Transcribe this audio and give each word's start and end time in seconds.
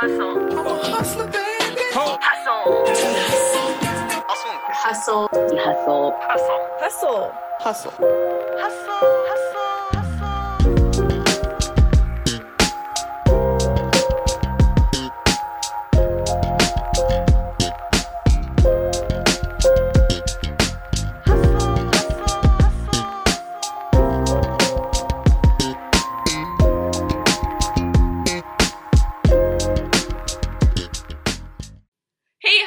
Hustle. 0.00 0.58
I'm 0.58 0.66
a 0.66 0.82
hustler, 0.82 1.26
baby. 1.26 1.82
Hustle. 1.92 2.16
Hustle. 2.24 3.68
Hustle. 4.80 5.28
Hustle. 5.58 6.14
Hustle. 6.22 6.62
Hustle. 6.80 7.32
Hustle. 7.60 7.92
Hustle. 8.56 9.59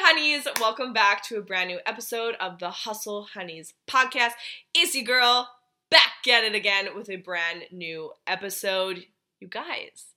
Honeys, 0.06 0.46
welcome 0.60 0.92
back 0.92 1.22
to 1.22 1.38
a 1.38 1.40
brand 1.40 1.66
new 1.66 1.80
episode 1.86 2.34
of 2.38 2.58
the 2.58 2.68
Hustle 2.68 3.26
Honeys 3.32 3.72
podcast. 3.86 4.32
It's 4.74 4.94
your 4.94 5.02
girl 5.02 5.48
back 5.88 6.28
at 6.30 6.44
it 6.44 6.54
again 6.54 6.88
with 6.94 7.08
a 7.08 7.16
brand 7.16 7.62
new 7.72 8.10
episode. 8.26 9.06
You 9.40 9.48
guys, 9.48 10.08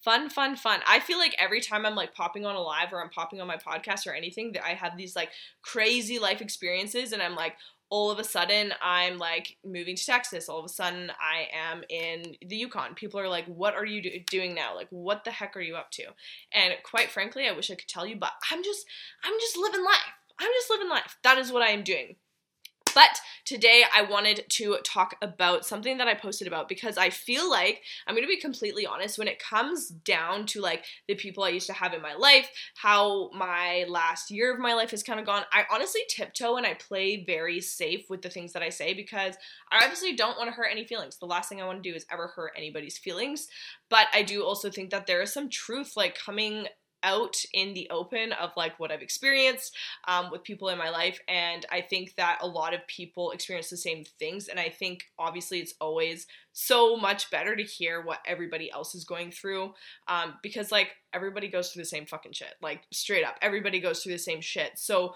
fun, 0.00 0.30
fun, 0.30 0.54
fun. 0.54 0.78
I 0.86 1.00
feel 1.00 1.18
like 1.18 1.34
every 1.40 1.60
time 1.60 1.84
I'm 1.84 1.96
like 1.96 2.14
popping 2.14 2.46
on 2.46 2.54
a 2.54 2.60
live 2.60 2.92
or 2.92 3.02
I'm 3.02 3.10
popping 3.10 3.40
on 3.40 3.48
my 3.48 3.56
podcast 3.56 4.06
or 4.06 4.14
anything, 4.14 4.52
that 4.52 4.64
I 4.64 4.74
have 4.74 4.96
these 4.96 5.16
like 5.16 5.30
crazy 5.60 6.20
life 6.20 6.40
experiences, 6.40 7.10
and 7.10 7.20
I'm 7.20 7.34
like, 7.34 7.56
all 7.92 8.10
of 8.10 8.18
a 8.18 8.24
sudden 8.24 8.72
I'm 8.80 9.18
like 9.18 9.58
moving 9.62 9.96
to 9.96 10.06
Texas. 10.06 10.48
All 10.48 10.58
of 10.58 10.64
a 10.64 10.68
sudden 10.70 11.12
I 11.20 11.48
am 11.54 11.82
in 11.90 12.36
the 12.40 12.56
Yukon. 12.56 12.94
People 12.94 13.20
are 13.20 13.28
like, 13.28 13.44
"What 13.44 13.74
are 13.74 13.84
you 13.84 14.00
do- 14.00 14.18
doing 14.30 14.54
now? 14.54 14.74
Like, 14.74 14.88
what 14.88 15.24
the 15.24 15.30
heck 15.30 15.54
are 15.58 15.60
you 15.60 15.76
up 15.76 15.90
to?" 15.92 16.04
And 16.52 16.74
quite 16.84 17.10
frankly, 17.10 17.46
I 17.46 17.52
wish 17.52 17.70
I 17.70 17.74
could 17.74 17.88
tell 17.88 18.06
you, 18.06 18.16
but 18.16 18.32
I'm 18.50 18.64
just 18.64 18.86
I'm 19.22 19.38
just 19.38 19.58
living 19.58 19.84
life. 19.84 20.14
I'm 20.38 20.50
just 20.54 20.70
living 20.70 20.88
life. 20.88 21.18
That 21.22 21.36
is 21.36 21.52
what 21.52 21.62
I 21.62 21.68
am 21.68 21.82
doing. 21.84 22.16
But 22.94 23.20
today 23.44 23.84
I 23.94 24.02
wanted 24.02 24.44
to 24.48 24.78
talk 24.84 25.16
about 25.22 25.66
something 25.66 25.98
that 25.98 26.08
I 26.08 26.14
posted 26.14 26.46
about 26.46 26.68
because 26.68 26.96
I 26.96 27.10
feel 27.10 27.50
like 27.50 27.82
I'm 28.06 28.14
going 28.14 28.24
to 28.24 28.28
be 28.28 28.40
completely 28.40 28.86
honest 28.86 29.18
when 29.18 29.28
it 29.28 29.42
comes 29.42 29.88
down 29.88 30.46
to 30.46 30.60
like 30.60 30.84
the 31.08 31.14
people 31.14 31.44
I 31.44 31.50
used 31.50 31.66
to 31.66 31.72
have 31.72 31.94
in 31.94 32.02
my 32.02 32.14
life, 32.14 32.50
how 32.76 33.30
my 33.34 33.84
last 33.88 34.30
year 34.30 34.52
of 34.52 34.60
my 34.60 34.74
life 34.74 34.90
has 34.90 35.02
kind 35.02 35.20
of 35.20 35.26
gone. 35.26 35.42
I 35.52 35.64
honestly 35.72 36.02
tiptoe 36.08 36.56
and 36.56 36.66
I 36.66 36.74
play 36.74 37.24
very 37.24 37.60
safe 37.60 38.04
with 38.08 38.22
the 38.22 38.30
things 38.30 38.52
that 38.52 38.62
I 38.62 38.68
say 38.68 38.94
because 38.94 39.36
I 39.70 39.82
obviously 39.82 40.14
don't 40.14 40.38
want 40.38 40.48
to 40.50 40.54
hurt 40.54 40.68
any 40.70 40.84
feelings. 40.84 41.18
The 41.18 41.26
last 41.26 41.48
thing 41.48 41.60
I 41.60 41.66
want 41.66 41.82
to 41.82 41.90
do 41.90 41.96
is 41.96 42.06
ever 42.10 42.28
hurt 42.28 42.52
anybody's 42.56 42.98
feelings. 42.98 43.48
But 43.88 44.06
I 44.12 44.22
do 44.22 44.44
also 44.44 44.70
think 44.70 44.90
that 44.90 45.06
there 45.06 45.22
is 45.22 45.32
some 45.32 45.48
truth 45.50 45.92
like 45.96 46.18
coming 46.18 46.66
out 47.02 47.36
in 47.52 47.74
the 47.74 47.88
open 47.90 48.32
of 48.32 48.50
like 48.56 48.78
what 48.78 48.90
I've 48.90 49.02
experienced 49.02 49.76
um, 50.08 50.30
with 50.30 50.42
people 50.42 50.68
in 50.68 50.78
my 50.78 50.90
life. 50.90 51.20
And 51.28 51.64
I 51.70 51.80
think 51.80 52.14
that 52.16 52.38
a 52.40 52.46
lot 52.46 52.74
of 52.74 52.86
people 52.86 53.30
experience 53.32 53.70
the 53.70 53.76
same 53.76 54.04
things. 54.18 54.48
And 54.48 54.58
I 54.58 54.68
think 54.68 55.04
obviously 55.18 55.60
it's 55.60 55.74
always 55.80 56.26
so 56.52 56.96
much 56.96 57.30
better 57.30 57.56
to 57.56 57.62
hear 57.62 58.02
what 58.02 58.20
everybody 58.26 58.70
else 58.70 58.94
is 58.94 59.04
going 59.04 59.30
through 59.30 59.72
um, 60.06 60.34
because 60.42 60.70
like 60.70 60.90
everybody 61.12 61.48
goes 61.48 61.70
through 61.70 61.82
the 61.82 61.88
same 61.88 62.06
fucking 62.06 62.32
shit. 62.32 62.54
Like 62.60 62.82
straight 62.92 63.24
up, 63.24 63.36
everybody 63.42 63.80
goes 63.80 64.02
through 64.02 64.12
the 64.12 64.18
same 64.18 64.40
shit. 64.40 64.72
So 64.78 65.14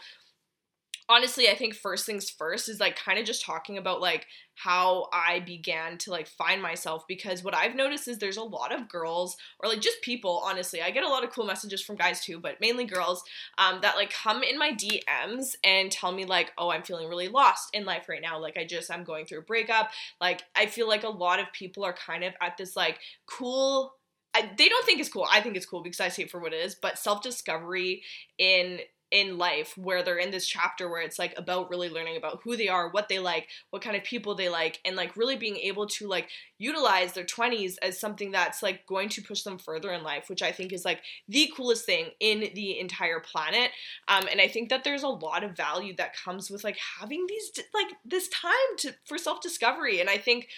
honestly, 1.08 1.48
I 1.48 1.54
think 1.54 1.74
first 1.74 2.04
things 2.06 2.28
first 2.30 2.68
is 2.68 2.80
like 2.80 2.96
kind 2.96 3.18
of 3.18 3.24
just 3.24 3.44
talking 3.44 3.78
about 3.78 4.00
like 4.00 4.26
how 4.54 5.08
I 5.12 5.40
began 5.40 5.98
to 5.98 6.10
like 6.10 6.26
find 6.26 6.60
myself 6.60 7.04
because 7.06 7.44
what 7.44 7.54
I've 7.54 7.74
noticed 7.74 8.08
is 8.08 8.18
there's 8.18 8.38
a 8.38 8.42
lot 8.42 8.74
of 8.74 8.88
girls 8.88 9.36
or 9.60 9.68
like 9.68 9.80
just 9.80 10.00
people, 10.02 10.42
honestly. 10.44 10.82
I 10.82 10.90
get 10.90 11.04
a 11.04 11.08
lot 11.08 11.24
of 11.24 11.30
cool 11.30 11.46
messages 11.46 11.82
from 11.82 11.96
guys 11.96 12.24
too, 12.24 12.40
but 12.40 12.60
mainly 12.60 12.84
girls 12.84 13.22
um, 13.58 13.80
that 13.82 13.96
like 13.96 14.12
come 14.12 14.42
in 14.42 14.58
my 14.58 14.72
DMs 14.72 15.54
and 15.62 15.92
tell 15.92 16.12
me 16.12 16.24
like, 16.24 16.52
oh, 16.58 16.70
I'm 16.70 16.82
feeling 16.82 17.08
really 17.08 17.28
lost 17.28 17.68
in 17.72 17.84
life 17.84 18.08
right 18.08 18.22
now. 18.22 18.38
Like 18.40 18.56
I 18.56 18.64
just 18.64 18.90
I'm 18.90 19.04
going 19.04 19.26
through 19.26 19.40
a 19.40 19.42
breakup. 19.42 19.90
Like 20.20 20.42
I 20.54 20.66
feel 20.66 20.88
like 20.88 21.04
a 21.04 21.08
lot 21.08 21.38
of 21.38 21.52
people 21.52 21.84
are 21.84 21.94
kind 21.94 22.24
of 22.24 22.34
at 22.40 22.56
this 22.56 22.76
like 22.76 22.98
cool 23.26 23.92
I, 24.34 24.50
they 24.58 24.68
don't 24.68 24.84
think 24.84 25.00
it's 25.00 25.08
cool. 25.08 25.26
I 25.32 25.40
think 25.40 25.56
it's 25.56 25.64
cool 25.64 25.82
because 25.82 25.98
I 25.98 26.08
see 26.08 26.22
it 26.22 26.30
for 26.30 26.38
what 26.38 26.52
it 26.52 26.62
is. 26.62 26.74
But 26.74 26.98
self 26.98 27.22
discovery 27.22 28.02
in 28.36 28.80
in 29.10 29.38
life 29.38 29.76
where 29.76 30.02
they're 30.02 30.18
in 30.18 30.30
this 30.30 30.46
chapter 30.46 30.88
where 30.88 31.00
it's 31.00 31.18
like 31.18 31.32
about 31.36 31.70
really 31.70 31.88
learning 31.88 32.16
about 32.16 32.40
who 32.42 32.56
they 32.56 32.68
are, 32.68 32.90
what 32.90 33.08
they 33.08 33.18
like, 33.18 33.48
what 33.70 33.82
kind 33.82 33.96
of 33.96 34.02
people 34.02 34.34
they 34.34 34.48
like, 34.48 34.80
and 34.84 34.96
like 34.96 35.16
really 35.16 35.36
being 35.36 35.56
able 35.56 35.86
to 35.86 36.08
like 36.08 36.28
utilize 36.58 37.12
their 37.12 37.24
20s 37.24 37.76
as 37.82 37.98
something 37.98 38.32
that's 38.32 38.62
like 38.62 38.84
going 38.86 39.08
to 39.08 39.22
push 39.22 39.42
them 39.42 39.58
further 39.58 39.92
in 39.92 40.02
life, 40.02 40.28
which 40.28 40.42
I 40.42 40.50
think 40.50 40.72
is 40.72 40.84
like 40.84 41.02
the 41.28 41.50
coolest 41.56 41.86
thing 41.86 42.10
in 42.18 42.50
the 42.54 42.80
entire 42.80 43.20
planet. 43.20 43.70
Um, 44.08 44.26
and 44.30 44.40
I 44.40 44.48
think 44.48 44.70
that 44.70 44.82
there's 44.82 45.04
a 45.04 45.08
lot 45.08 45.44
of 45.44 45.56
value 45.56 45.94
that 45.96 46.16
comes 46.16 46.50
with 46.50 46.64
like 46.64 46.78
having 46.98 47.26
these 47.28 47.52
like 47.74 47.94
this 48.04 48.28
time 48.28 48.52
to 48.78 48.94
for 49.04 49.18
self 49.18 49.40
discovery. 49.40 50.00
And 50.00 50.10
I 50.10 50.18
think 50.18 50.48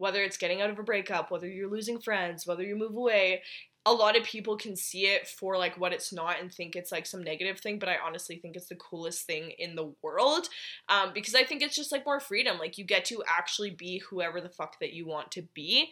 whether 0.00 0.22
it's 0.22 0.38
getting 0.38 0.62
out 0.62 0.70
of 0.70 0.78
a 0.78 0.82
breakup, 0.82 1.30
whether 1.30 1.46
you're 1.46 1.68
losing 1.68 2.00
friends, 2.00 2.46
whether 2.46 2.62
you 2.62 2.74
move 2.74 2.96
away, 2.96 3.42
a 3.86 3.92
lot 3.92 4.16
of 4.16 4.24
people 4.24 4.56
can 4.56 4.76
see 4.76 5.06
it 5.06 5.26
for 5.26 5.56
like 5.56 5.78
what 5.78 5.92
it's 5.92 6.12
not 6.12 6.38
and 6.40 6.52
think 6.52 6.76
it's 6.76 6.92
like 6.92 7.06
some 7.06 7.22
negative 7.22 7.58
thing 7.58 7.78
but 7.78 7.88
i 7.88 7.96
honestly 8.04 8.36
think 8.36 8.56
it's 8.56 8.68
the 8.68 8.74
coolest 8.76 9.26
thing 9.26 9.52
in 9.58 9.74
the 9.74 9.92
world 10.02 10.48
um, 10.88 11.10
because 11.14 11.34
i 11.34 11.44
think 11.44 11.62
it's 11.62 11.76
just 11.76 11.92
like 11.92 12.04
more 12.04 12.20
freedom. 12.20 12.58
Like 12.58 12.78
you 12.78 12.84
get 12.84 13.04
to 13.06 13.22
actually 13.26 13.70
be 13.70 14.02
whoever 14.10 14.40
the 14.40 14.48
fuck 14.48 14.78
that 14.80 14.92
you 14.92 15.06
want 15.06 15.30
to 15.32 15.42
be 15.54 15.90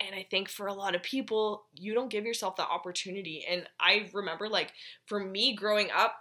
and 0.00 0.14
i 0.14 0.26
think 0.30 0.48
for 0.48 0.66
a 0.66 0.74
lot 0.74 0.94
of 0.94 1.02
people 1.02 1.64
you 1.74 1.94
don't 1.94 2.10
give 2.10 2.24
yourself 2.24 2.56
that 2.56 2.68
opportunity 2.68 3.44
and 3.48 3.66
i 3.78 4.08
remember 4.12 4.48
like 4.48 4.72
for 5.06 5.20
me 5.20 5.54
growing 5.54 5.88
up 5.94 6.16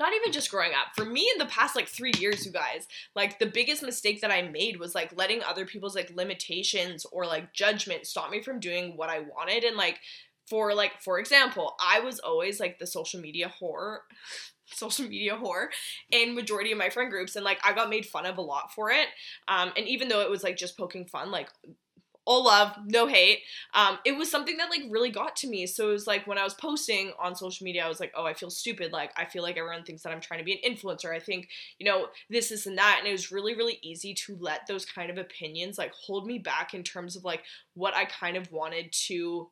not 0.00 0.12
even 0.14 0.30
just 0.30 0.50
growing 0.50 0.72
up 0.72 0.94
for 0.94 1.04
me 1.04 1.28
in 1.32 1.38
the 1.38 1.50
past 1.50 1.74
like 1.74 1.88
three 1.88 2.12
years 2.18 2.46
you 2.46 2.52
guys 2.52 2.86
like 3.16 3.38
the 3.38 3.46
biggest 3.46 3.82
mistake 3.82 4.20
that 4.20 4.30
i 4.30 4.42
made 4.42 4.78
was 4.78 4.94
like 4.94 5.16
letting 5.16 5.42
other 5.42 5.66
people's 5.66 5.94
like 5.94 6.10
limitations 6.14 7.04
or 7.10 7.26
like 7.26 7.52
judgment 7.52 8.06
stop 8.06 8.30
me 8.30 8.40
from 8.42 8.60
doing 8.60 8.96
what 8.96 9.08
i 9.08 9.20
wanted 9.20 9.64
and 9.64 9.76
like 9.76 9.98
for 10.48 10.74
like 10.74 11.00
for 11.00 11.18
example 11.18 11.74
i 11.80 12.00
was 12.00 12.18
always 12.20 12.60
like 12.60 12.78
the 12.78 12.86
social 12.86 13.20
media 13.20 13.52
whore 13.60 13.98
social 14.66 15.08
media 15.08 15.34
whore 15.34 15.68
in 16.10 16.34
majority 16.34 16.72
of 16.72 16.78
my 16.78 16.90
friend 16.90 17.10
groups 17.10 17.36
and 17.36 17.44
like 17.44 17.58
i 17.64 17.72
got 17.72 17.88
made 17.88 18.04
fun 18.04 18.26
of 18.26 18.36
a 18.38 18.42
lot 18.42 18.72
for 18.74 18.90
it 18.90 19.08
um 19.48 19.72
and 19.76 19.86
even 19.88 20.08
though 20.08 20.20
it 20.20 20.30
was 20.30 20.42
like 20.42 20.56
just 20.56 20.76
poking 20.76 21.06
fun 21.06 21.30
like 21.30 21.48
all 22.28 22.44
love, 22.44 22.76
no 22.84 23.06
hate. 23.06 23.38
Um, 23.72 23.98
it 24.04 24.12
was 24.12 24.30
something 24.30 24.58
that 24.58 24.68
like 24.68 24.82
really 24.90 25.08
got 25.08 25.34
to 25.36 25.48
me. 25.48 25.66
So 25.66 25.88
it 25.88 25.92
was 25.92 26.06
like 26.06 26.26
when 26.26 26.36
I 26.36 26.44
was 26.44 26.52
posting 26.52 27.12
on 27.18 27.34
social 27.34 27.64
media, 27.64 27.82
I 27.82 27.88
was 27.88 28.00
like, 28.00 28.12
oh, 28.14 28.26
I 28.26 28.34
feel 28.34 28.50
stupid. 28.50 28.92
Like 28.92 29.12
I 29.16 29.24
feel 29.24 29.42
like 29.42 29.56
everyone 29.56 29.82
thinks 29.82 30.02
that 30.02 30.12
I'm 30.12 30.20
trying 30.20 30.40
to 30.40 30.44
be 30.44 30.60
an 30.62 30.74
influencer. 30.74 31.10
I 31.10 31.20
think, 31.20 31.48
you 31.78 31.86
know, 31.86 32.08
this, 32.28 32.50
this, 32.50 32.66
and 32.66 32.76
that. 32.76 32.96
And 32.98 33.08
it 33.08 33.12
was 33.12 33.32
really, 33.32 33.56
really 33.56 33.78
easy 33.80 34.12
to 34.12 34.36
let 34.38 34.66
those 34.66 34.84
kind 34.84 35.10
of 35.10 35.16
opinions 35.16 35.78
like 35.78 35.94
hold 35.94 36.26
me 36.26 36.38
back 36.38 36.74
in 36.74 36.82
terms 36.82 37.16
of 37.16 37.24
like 37.24 37.44
what 37.72 37.96
I 37.96 38.04
kind 38.04 38.36
of 38.36 38.52
wanted 38.52 38.92
to 39.06 39.48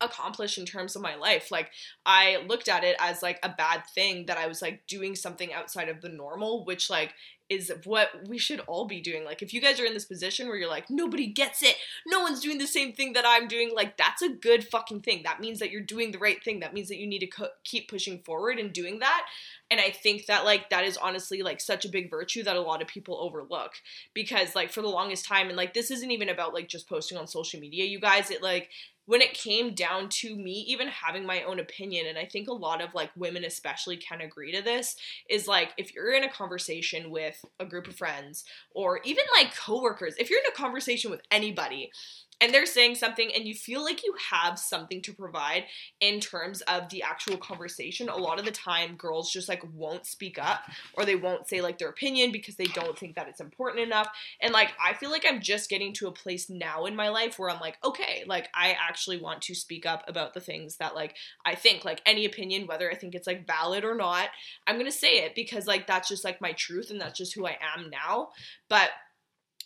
accomplish 0.00 0.58
in 0.58 0.64
terms 0.64 0.96
of 0.96 1.02
my 1.02 1.14
life. 1.16 1.50
Like 1.50 1.70
I 2.06 2.38
looked 2.46 2.68
at 2.68 2.84
it 2.84 2.96
as 3.00 3.22
like 3.22 3.38
a 3.42 3.48
bad 3.48 3.82
thing 3.94 4.26
that 4.26 4.38
I 4.38 4.46
was 4.46 4.62
like 4.62 4.86
doing 4.86 5.14
something 5.14 5.52
outside 5.52 5.88
of 5.88 6.00
the 6.00 6.08
normal, 6.08 6.64
which 6.64 6.88
like 6.90 7.14
is 7.48 7.72
what 7.84 8.10
we 8.28 8.36
should 8.36 8.60
all 8.60 8.86
be 8.86 9.00
doing. 9.00 9.24
Like 9.24 9.40
if 9.40 9.54
you 9.54 9.60
guys 9.60 9.80
are 9.80 9.86
in 9.86 9.94
this 9.94 10.04
position 10.04 10.48
where 10.48 10.56
you're 10.56 10.68
like 10.68 10.90
nobody 10.90 11.26
gets 11.26 11.62
it, 11.62 11.76
no 12.06 12.20
one's 12.20 12.40
doing 12.40 12.58
the 12.58 12.66
same 12.66 12.92
thing 12.92 13.14
that 13.14 13.24
I'm 13.26 13.48
doing, 13.48 13.72
like 13.74 13.96
that's 13.96 14.22
a 14.22 14.28
good 14.28 14.68
fucking 14.68 15.00
thing. 15.00 15.22
That 15.24 15.40
means 15.40 15.58
that 15.58 15.70
you're 15.70 15.80
doing 15.80 16.12
the 16.12 16.18
right 16.18 16.42
thing. 16.44 16.60
That 16.60 16.74
means 16.74 16.88
that 16.88 16.98
you 16.98 17.06
need 17.06 17.20
to 17.20 17.26
co- 17.26 17.48
keep 17.64 17.88
pushing 17.88 18.20
forward 18.22 18.58
and 18.58 18.72
doing 18.72 18.98
that. 18.98 19.26
And 19.70 19.80
I 19.80 19.90
think 19.90 20.26
that 20.26 20.44
like 20.44 20.70
that 20.70 20.84
is 20.84 20.96
honestly 20.96 21.42
like 21.42 21.60
such 21.60 21.84
a 21.84 21.90
big 21.90 22.10
virtue 22.10 22.42
that 22.42 22.56
a 22.56 22.60
lot 22.60 22.82
of 22.82 22.88
people 22.88 23.18
overlook 23.18 23.72
because 24.14 24.54
like 24.54 24.70
for 24.70 24.82
the 24.82 24.88
longest 24.88 25.24
time 25.24 25.48
and 25.48 25.56
like 25.56 25.72
this 25.74 25.90
isn't 25.90 26.10
even 26.10 26.28
about 26.28 26.54
like 26.54 26.68
just 26.68 26.88
posting 26.88 27.16
on 27.16 27.26
social 27.26 27.60
media, 27.60 27.84
you 27.84 27.98
guys, 27.98 28.30
it 28.30 28.42
like 28.42 28.68
when 29.08 29.22
it 29.22 29.32
came 29.32 29.72
down 29.72 30.06
to 30.10 30.36
me 30.36 30.52
even 30.68 30.86
having 30.86 31.24
my 31.24 31.42
own 31.44 31.58
opinion 31.58 32.06
and 32.06 32.18
i 32.18 32.26
think 32.26 32.46
a 32.46 32.52
lot 32.52 32.82
of 32.82 32.92
like 32.94 33.10
women 33.16 33.42
especially 33.42 33.96
can 33.96 34.20
agree 34.20 34.52
to 34.52 34.62
this 34.62 34.96
is 35.30 35.48
like 35.48 35.70
if 35.78 35.94
you're 35.94 36.12
in 36.12 36.24
a 36.24 36.30
conversation 36.30 37.10
with 37.10 37.42
a 37.58 37.64
group 37.64 37.88
of 37.88 37.96
friends 37.96 38.44
or 38.74 39.00
even 39.04 39.24
like 39.34 39.56
coworkers 39.56 40.14
if 40.18 40.28
you're 40.28 40.40
in 40.40 40.52
a 40.52 40.56
conversation 40.56 41.10
with 41.10 41.22
anybody 41.30 41.90
and 42.40 42.52
they're 42.52 42.66
saying 42.66 42.96
something 42.96 43.30
and 43.34 43.46
you 43.46 43.54
feel 43.54 43.82
like 43.82 44.04
you 44.04 44.14
have 44.30 44.58
something 44.58 45.00
to 45.02 45.12
provide 45.12 45.64
in 46.00 46.20
terms 46.20 46.60
of 46.62 46.88
the 46.90 47.02
actual 47.02 47.36
conversation. 47.36 48.08
A 48.08 48.16
lot 48.16 48.38
of 48.38 48.44
the 48.44 48.50
time 48.50 48.96
girls 48.96 49.32
just 49.32 49.48
like 49.48 49.62
won't 49.74 50.06
speak 50.06 50.38
up 50.38 50.62
or 50.94 51.04
they 51.04 51.16
won't 51.16 51.48
say 51.48 51.60
like 51.60 51.78
their 51.78 51.88
opinion 51.88 52.32
because 52.32 52.56
they 52.56 52.66
don't 52.66 52.98
think 52.98 53.14
that 53.16 53.28
it's 53.28 53.40
important 53.40 53.82
enough. 53.82 54.08
And 54.40 54.52
like 54.52 54.72
i 54.82 54.92
feel 54.94 55.10
like 55.10 55.24
i'm 55.28 55.40
just 55.40 55.70
getting 55.70 55.92
to 55.94 56.08
a 56.08 56.12
place 56.12 56.48
now 56.50 56.84
in 56.86 56.96
my 56.96 57.08
life 57.08 57.38
where 57.38 57.50
i'm 57.50 57.60
like 57.60 57.78
okay 57.84 58.24
like 58.26 58.48
i 58.54 58.76
actually 58.78 59.20
want 59.20 59.42
to 59.42 59.54
speak 59.54 59.86
up 59.86 60.04
about 60.08 60.34
the 60.34 60.40
things 60.40 60.76
that 60.76 60.94
like 60.94 61.14
i 61.44 61.54
think 61.54 61.84
like 61.84 62.02
any 62.06 62.24
opinion 62.24 62.66
whether 62.66 62.90
i 62.90 62.94
think 62.94 63.14
it's 63.14 63.26
like 63.26 63.46
valid 63.46 63.84
or 63.84 63.94
not 63.94 64.28
i'm 64.66 64.78
gonna 64.78 64.90
say 64.90 65.24
it 65.24 65.34
because 65.34 65.66
like 65.66 65.86
that's 65.86 66.08
just 66.08 66.24
like 66.24 66.40
my 66.40 66.52
truth 66.52 66.90
and 66.90 67.00
that's 67.00 67.18
just 67.18 67.34
who 67.34 67.46
i 67.46 67.56
am 67.76 67.90
now. 67.90 68.30
But 68.68 68.90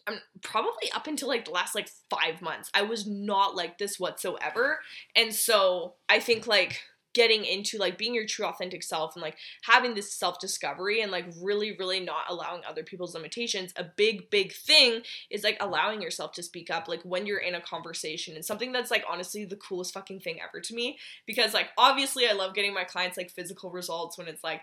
I'm 0.06 0.18
probably 0.42 0.90
up 0.94 1.06
until 1.06 1.28
like 1.28 1.44
the 1.44 1.52
last 1.52 1.74
like 1.74 1.88
five 2.10 2.42
months. 2.42 2.70
I 2.74 2.82
was 2.82 3.06
not 3.06 3.54
like 3.54 3.78
this 3.78 4.00
whatsoever. 4.00 4.80
And 5.14 5.34
so 5.34 5.94
I 6.08 6.18
think 6.18 6.46
like 6.46 6.80
getting 7.14 7.44
into 7.44 7.78
like 7.78 7.98
being 7.98 8.14
your 8.14 8.26
true 8.26 8.46
authentic 8.46 8.82
self 8.82 9.14
and 9.14 9.22
like 9.22 9.36
having 9.64 9.94
this 9.94 10.12
self 10.12 10.38
discovery 10.38 11.02
and 11.02 11.12
like 11.12 11.26
really 11.40 11.76
really 11.78 12.00
not 12.00 12.24
allowing 12.28 12.62
other 12.64 12.82
people's 12.82 13.14
limitations 13.14 13.72
a 13.76 13.84
big 13.84 14.30
big 14.30 14.52
thing 14.52 15.02
is 15.30 15.44
like 15.44 15.56
allowing 15.60 16.00
yourself 16.00 16.32
to 16.32 16.42
speak 16.42 16.70
up 16.70 16.88
like 16.88 17.02
when 17.02 17.26
you're 17.26 17.38
in 17.38 17.54
a 17.54 17.60
conversation 17.60 18.34
and 18.34 18.44
something 18.44 18.72
that's 18.72 18.90
like 18.90 19.04
honestly 19.10 19.44
the 19.44 19.56
coolest 19.56 19.92
fucking 19.92 20.20
thing 20.20 20.38
ever 20.42 20.60
to 20.60 20.74
me 20.74 20.98
because 21.26 21.52
like 21.52 21.68
obviously 21.76 22.26
I 22.26 22.32
love 22.32 22.54
getting 22.54 22.74
my 22.74 22.84
clients 22.84 23.16
like 23.16 23.30
physical 23.30 23.70
results 23.70 24.16
when 24.16 24.28
it's 24.28 24.44
like 24.44 24.62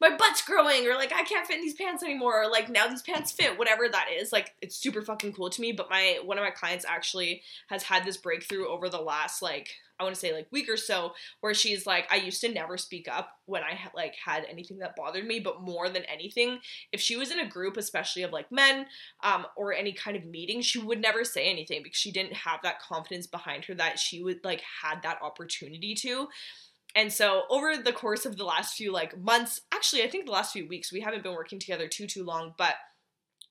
my 0.00 0.16
butt's 0.16 0.42
growing 0.42 0.86
or 0.86 0.94
like 0.94 1.12
I 1.12 1.22
can't 1.22 1.46
fit 1.46 1.56
in 1.56 1.62
these 1.62 1.74
pants 1.74 2.02
anymore 2.02 2.42
or 2.42 2.50
like 2.50 2.68
now 2.68 2.86
these 2.88 3.02
pants 3.02 3.32
fit 3.32 3.58
whatever 3.58 3.88
that 3.88 4.06
is. 4.14 4.32
Like 4.32 4.54
it's 4.60 4.76
super 4.76 5.02
fucking 5.02 5.32
cool 5.32 5.50
to 5.50 5.60
me 5.60 5.72
but 5.72 5.90
my 5.90 6.18
one 6.24 6.38
of 6.38 6.44
my 6.44 6.50
clients 6.50 6.84
actually 6.86 7.42
has 7.68 7.82
had 7.82 8.04
this 8.04 8.16
breakthrough 8.16 8.68
over 8.68 8.88
the 8.88 9.00
last 9.00 9.42
like 9.42 9.68
I 9.98 10.02
want 10.02 10.14
to 10.14 10.20
say 10.20 10.32
like 10.32 10.48
week 10.50 10.68
or 10.68 10.76
so 10.76 11.12
where 11.40 11.54
she's 11.54 11.86
like 11.86 12.06
I 12.10 12.16
used 12.16 12.40
to 12.40 12.52
never 12.52 12.76
speak 12.76 13.06
up 13.08 13.38
when 13.46 13.62
I 13.62 13.74
had 13.74 13.92
like 13.94 14.14
had 14.16 14.44
anything 14.50 14.78
that 14.78 14.96
bothered 14.96 15.24
me 15.24 15.38
but 15.38 15.62
more 15.62 15.88
than 15.88 16.02
anything 16.04 16.58
if 16.92 17.00
she 17.00 17.16
was 17.16 17.30
in 17.30 17.38
a 17.38 17.48
group 17.48 17.76
especially 17.76 18.22
of 18.22 18.32
like 18.32 18.50
men 18.50 18.86
um 19.22 19.46
or 19.56 19.72
any 19.72 19.92
kind 19.92 20.16
of 20.16 20.24
meeting 20.24 20.60
she 20.60 20.80
would 20.80 21.00
never 21.00 21.24
say 21.24 21.48
anything 21.48 21.82
because 21.82 21.98
she 21.98 22.10
didn't 22.10 22.32
have 22.32 22.60
that 22.62 22.80
confidence 22.80 23.26
behind 23.26 23.64
her 23.66 23.74
that 23.74 23.98
she 23.98 24.22
would 24.22 24.40
like 24.42 24.62
had 24.82 25.02
that 25.02 25.22
opportunity 25.22 25.94
to 25.94 26.28
and 26.94 27.12
so 27.12 27.42
over 27.50 27.76
the 27.76 27.92
course 27.92 28.24
of 28.24 28.36
the 28.36 28.44
last 28.44 28.76
few 28.76 28.92
like 28.92 29.18
months, 29.18 29.60
actually 29.72 30.02
I 30.02 30.08
think 30.08 30.26
the 30.26 30.32
last 30.32 30.52
few 30.52 30.68
weeks, 30.68 30.92
we 30.92 31.00
haven't 31.00 31.22
been 31.22 31.34
working 31.34 31.58
together 31.58 31.88
too 31.88 32.06
too 32.06 32.24
long, 32.24 32.54
but 32.56 32.74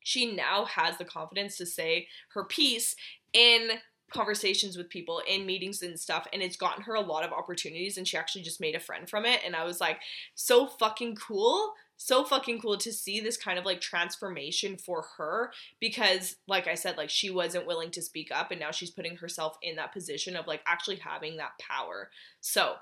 she 0.03 0.33
now 0.33 0.65
has 0.65 0.97
the 0.97 1.05
confidence 1.05 1.57
to 1.57 1.65
say 1.65 2.07
her 2.33 2.43
piece 2.43 2.95
in 3.31 3.71
conversations 4.11 4.77
with 4.77 4.89
people 4.89 5.21
in 5.27 5.45
meetings 5.45 5.81
and 5.81 5.99
stuff 5.99 6.27
and 6.31 6.41
it's 6.43 6.55
gotten 6.55 6.83
her 6.83 6.93
a 6.93 7.01
lot 7.01 7.25
of 7.25 7.33
opportunities 7.33 7.97
and 7.97 8.07
she 8.07 8.15
actually 8.15 8.43
just 8.43 8.61
made 8.61 8.75
a 8.75 8.79
friend 8.79 9.09
from 9.09 9.25
it 9.25 9.39
and 9.43 9.55
I 9.55 9.63
was 9.63 9.81
like 9.81 9.99
so 10.35 10.67
fucking 10.67 11.15
cool 11.15 11.73
so 11.97 12.23
fucking 12.23 12.59
cool 12.59 12.77
to 12.77 12.91
see 12.91 13.19
this 13.19 13.37
kind 13.37 13.57
of 13.57 13.65
like 13.65 13.81
transformation 13.81 14.77
for 14.77 15.05
her 15.17 15.51
because 15.79 16.35
like 16.47 16.67
I 16.67 16.75
said 16.75 16.97
like 16.97 17.09
she 17.09 17.29
wasn't 17.29 17.65
willing 17.65 17.91
to 17.91 18.01
speak 18.01 18.29
up 18.31 18.51
and 18.51 18.59
now 18.59 18.71
she's 18.71 18.91
putting 18.91 19.17
herself 19.17 19.57
in 19.61 19.77
that 19.77 19.93
position 19.93 20.35
of 20.35 20.45
like 20.45 20.61
actually 20.67 20.97
having 20.97 21.37
that 21.37 21.57
power. 21.59 22.09
So, 22.41 22.75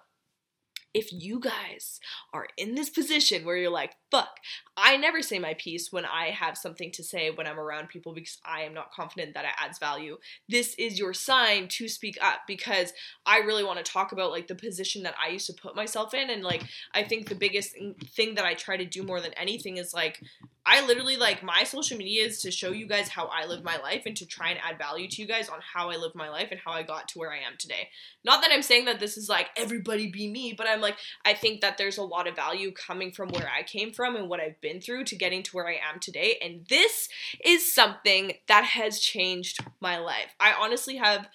if 0.94 1.12
you 1.12 1.40
guys 1.40 2.00
are 2.34 2.48
in 2.58 2.76
this 2.76 2.90
position 2.90 3.46
where 3.46 3.56
you're 3.56 3.72
like, 3.72 3.96
fuck, 4.10 4.40
I 4.76 4.98
never 4.98 5.22
say 5.22 5.40
my 5.40 5.54
piece 5.54 5.92
when 5.92 6.06
I 6.06 6.28
have 6.28 6.58
something 6.58 6.92
to 6.94 7.04
say 7.04 7.30
when 7.30 7.48
I'm 7.48 7.60
around 7.60 7.90
people 7.90 8.14
because 8.14 8.38
I 8.46 8.62
am 8.62 8.74
not 8.74 8.92
confident 8.92 9.34
that 9.34 9.46
it 9.46 9.52
adds 9.58 9.80
value, 9.80 10.18
this 10.50 10.76
is 10.76 11.00
your 11.00 11.14
sign 11.14 11.68
to 11.70 11.88
speak 11.88 12.18
up 12.22 12.42
because 12.48 12.94
I 13.26 13.40
really 13.40 13.64
want 13.64 13.84
to 13.84 13.92
talk 13.92 14.12
about 14.12 14.32
like 14.32 14.48
the 14.48 14.56
position 14.56 15.04
that 15.04 15.16
I 15.22 15.30
used 15.30 15.48
to 15.48 15.54
put 15.54 15.76
myself 15.76 16.14
in. 16.14 16.30
And 16.30 16.44
like, 16.44 16.64
I 16.94 17.04
think 17.04 17.30
the 17.30 17.36
biggest 17.36 17.76
thing 18.16 18.36
that 18.36 18.46
I 18.46 18.54
try 18.54 18.78
to 18.78 18.86
do 18.86 19.04
more 19.04 19.22
than 19.22 19.34
anything 19.34 19.78
is 19.78 19.94
like, 19.94 20.22
I 20.64 20.86
literally 20.86 21.18
like 21.18 21.42
my 21.42 21.64
social 21.64 21.98
media 21.98 22.24
is 22.24 22.42
to 22.42 22.52
show 22.52 22.72
you 22.72 22.86
guys 22.86 23.10
how 23.10 23.26
I 23.26 23.46
live 23.46 23.64
my 23.64 23.78
life 23.78 24.04
and 24.06 24.16
to 24.18 24.28
try 24.28 24.52
and 24.52 24.60
add 24.64 24.78
value 24.78 25.08
to 25.08 25.22
you 25.22 25.28
guys 25.28 25.50
on 25.50 25.60
how 25.62 25.90
I 25.90 25.96
live 25.96 26.14
my 26.14 26.30
life 26.30 26.50
and 26.52 26.60
how 26.64 26.72
I 26.72 26.84
got 26.84 27.08
to 27.10 27.20
where 27.20 27.32
I 27.32 27.38
am 27.38 27.54
today. 27.58 27.90
Not 28.24 28.42
that 28.42 28.52
I'm 28.52 28.62
saying 28.62 28.86
that 28.86 29.00
this 29.00 29.18
is 29.18 29.28
like 29.28 29.48
everybody 29.58 30.12
be 30.12 30.30
me, 30.30 30.54
but 30.56 30.68
I'm 30.68 30.81
like 30.82 30.98
I 31.26 31.34
think 31.34 31.62
that 31.62 31.78
there's 31.78 31.98
a 31.98 32.04
lot 32.04 32.28
of 32.28 32.36
value 32.36 32.72
coming 32.72 33.12
from 33.12 33.30
where 33.30 33.50
I 33.50 33.64
came 33.64 33.94
from 33.94 34.16
and 34.16 34.30
what 34.30 34.40
I've 34.40 34.60
been 34.62 34.82
through 34.82 35.06
to 35.06 35.16
getting 35.16 35.44
to 35.44 35.56
where 35.56 35.68
I 35.68 35.80
am 35.90 36.00
today 36.00 36.38
and 36.42 36.66
this 36.68 37.10
is 37.44 37.74
something 37.74 38.34
that 38.48 38.64
has 38.64 39.00
changed 39.00 39.60
my 39.80 39.98
life. 39.98 40.36
I 40.40 40.54
honestly 40.54 40.98
have 40.98 41.28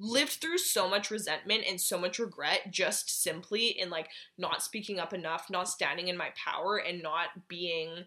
lived 0.00 0.32
through 0.32 0.56
so 0.58 0.88
much 0.88 1.10
resentment 1.10 1.64
and 1.68 1.78
so 1.78 1.98
much 1.98 2.18
regret 2.18 2.70
just 2.70 3.22
simply 3.22 3.66
in 3.66 3.90
like 3.90 4.08
not 4.38 4.62
speaking 4.62 4.98
up 4.98 5.12
enough, 5.12 5.50
not 5.50 5.68
standing 5.68 6.08
in 6.08 6.16
my 6.16 6.30
power 6.42 6.78
and 6.78 7.02
not 7.02 7.28
being 7.48 8.06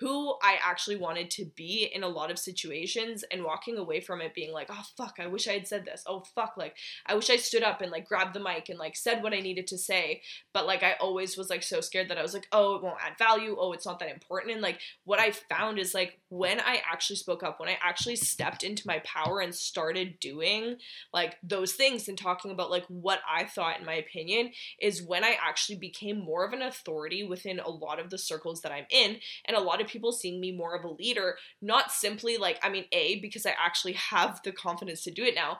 who 0.00 0.34
I 0.42 0.58
actually 0.62 0.96
wanted 0.96 1.30
to 1.32 1.46
be 1.56 1.90
in 1.92 2.02
a 2.02 2.08
lot 2.08 2.30
of 2.30 2.38
situations 2.38 3.24
and 3.32 3.44
walking 3.44 3.76
away 3.78 4.00
from 4.00 4.20
it 4.20 4.34
being 4.34 4.52
like, 4.52 4.68
oh 4.70 4.84
fuck, 4.96 5.16
I 5.18 5.26
wish 5.26 5.48
I 5.48 5.52
had 5.52 5.66
said 5.66 5.84
this. 5.84 6.04
Oh 6.06 6.22
fuck, 6.34 6.54
like 6.56 6.76
I 7.06 7.14
wish 7.14 7.30
I 7.30 7.36
stood 7.36 7.62
up 7.62 7.80
and 7.80 7.90
like 7.90 8.06
grabbed 8.06 8.34
the 8.34 8.40
mic 8.40 8.68
and 8.68 8.78
like 8.78 8.96
said 8.96 9.22
what 9.22 9.32
I 9.32 9.40
needed 9.40 9.66
to 9.68 9.78
say. 9.78 10.22
But 10.52 10.66
like 10.66 10.82
I 10.82 10.94
always 11.00 11.36
was 11.36 11.50
like 11.50 11.62
so 11.62 11.80
scared 11.80 12.08
that 12.10 12.18
I 12.18 12.22
was 12.22 12.34
like, 12.34 12.46
oh, 12.52 12.76
it 12.76 12.82
won't 12.82 13.00
add 13.04 13.18
value. 13.18 13.56
Oh, 13.58 13.72
it's 13.72 13.86
not 13.86 13.98
that 13.98 14.10
important. 14.10 14.52
And 14.52 14.62
like 14.62 14.80
what 15.04 15.20
I 15.20 15.32
found 15.32 15.78
is 15.78 15.94
like 15.94 16.20
when 16.28 16.60
I 16.60 16.80
actually 16.90 17.16
spoke 17.16 17.42
up, 17.42 17.58
when 17.58 17.68
I 17.68 17.78
actually 17.82 18.16
stepped 18.16 18.62
into 18.62 18.86
my 18.86 19.00
power 19.04 19.40
and 19.40 19.54
started 19.54 20.20
doing 20.20 20.76
like 21.12 21.36
those 21.42 21.72
things 21.72 22.08
and 22.08 22.16
talking 22.16 22.50
about 22.50 22.70
like 22.70 22.84
what 22.86 23.20
I 23.28 23.44
thought 23.44 23.80
in 23.80 23.86
my 23.86 23.94
opinion 23.94 24.52
is 24.80 25.02
when 25.02 25.24
I 25.24 25.36
actually 25.42 25.78
became 25.78 26.20
more 26.20 26.46
of 26.46 26.52
an 26.52 26.62
authority 26.62 27.24
within 27.24 27.58
a 27.58 27.68
lot 27.68 27.98
of 27.98 28.10
the 28.10 28.18
circles 28.18 28.60
that 28.60 28.72
I'm 28.72 28.86
in 28.90 29.16
and 29.44 29.56
a 29.56 29.60
lot 29.60 29.80
people 29.88 30.12
seeing 30.12 30.40
me 30.40 30.52
more 30.52 30.74
of 30.74 30.84
a 30.84 30.92
leader, 30.92 31.36
not 31.60 31.90
simply 31.90 32.36
like, 32.36 32.58
I 32.62 32.68
mean, 32.68 32.84
A, 32.92 33.20
because 33.20 33.46
I 33.46 33.54
actually 33.58 33.94
have 33.94 34.40
the 34.44 34.52
confidence 34.52 35.02
to 35.04 35.10
do 35.10 35.24
it 35.24 35.34
now, 35.34 35.58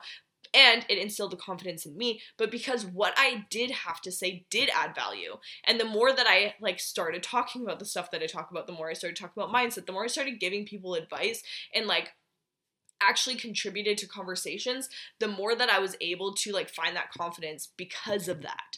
and 0.53 0.85
it 0.89 0.97
instilled 0.97 1.31
the 1.31 1.37
confidence 1.37 1.85
in 1.85 1.97
me 1.97 2.21
but 2.37 2.51
because 2.51 2.85
what 2.85 3.13
i 3.17 3.45
did 3.49 3.71
have 3.71 4.01
to 4.01 4.11
say 4.11 4.45
did 4.49 4.69
add 4.75 4.95
value. 4.95 5.37
And 5.65 5.79
the 5.79 5.85
more 5.85 6.11
that 6.11 6.27
i 6.27 6.55
like 6.59 6.79
started 6.79 7.23
talking 7.23 7.63
about 7.63 7.79
the 7.79 7.85
stuff 7.85 8.11
that 8.11 8.23
i 8.23 8.25
talk 8.25 8.49
about 8.51 8.67
the 8.67 8.73
more 8.73 8.89
i 8.89 8.93
started 8.93 9.17
talking 9.17 9.41
about 9.41 9.53
mindset 9.53 9.85
the 9.85 9.91
more 9.91 10.03
i 10.03 10.07
started 10.07 10.39
giving 10.39 10.65
people 10.65 10.95
advice 10.95 11.43
and 11.73 11.87
like 11.87 12.13
actually 13.01 13.35
contributed 13.35 13.97
to 13.97 14.07
conversations 14.07 14.89
the 15.19 15.27
more 15.27 15.55
that 15.55 15.69
i 15.69 15.79
was 15.79 15.95
able 16.01 16.33
to 16.33 16.51
like 16.51 16.69
find 16.69 16.95
that 16.95 17.11
confidence 17.11 17.69
because 17.77 18.27
of 18.27 18.41
that 18.41 18.77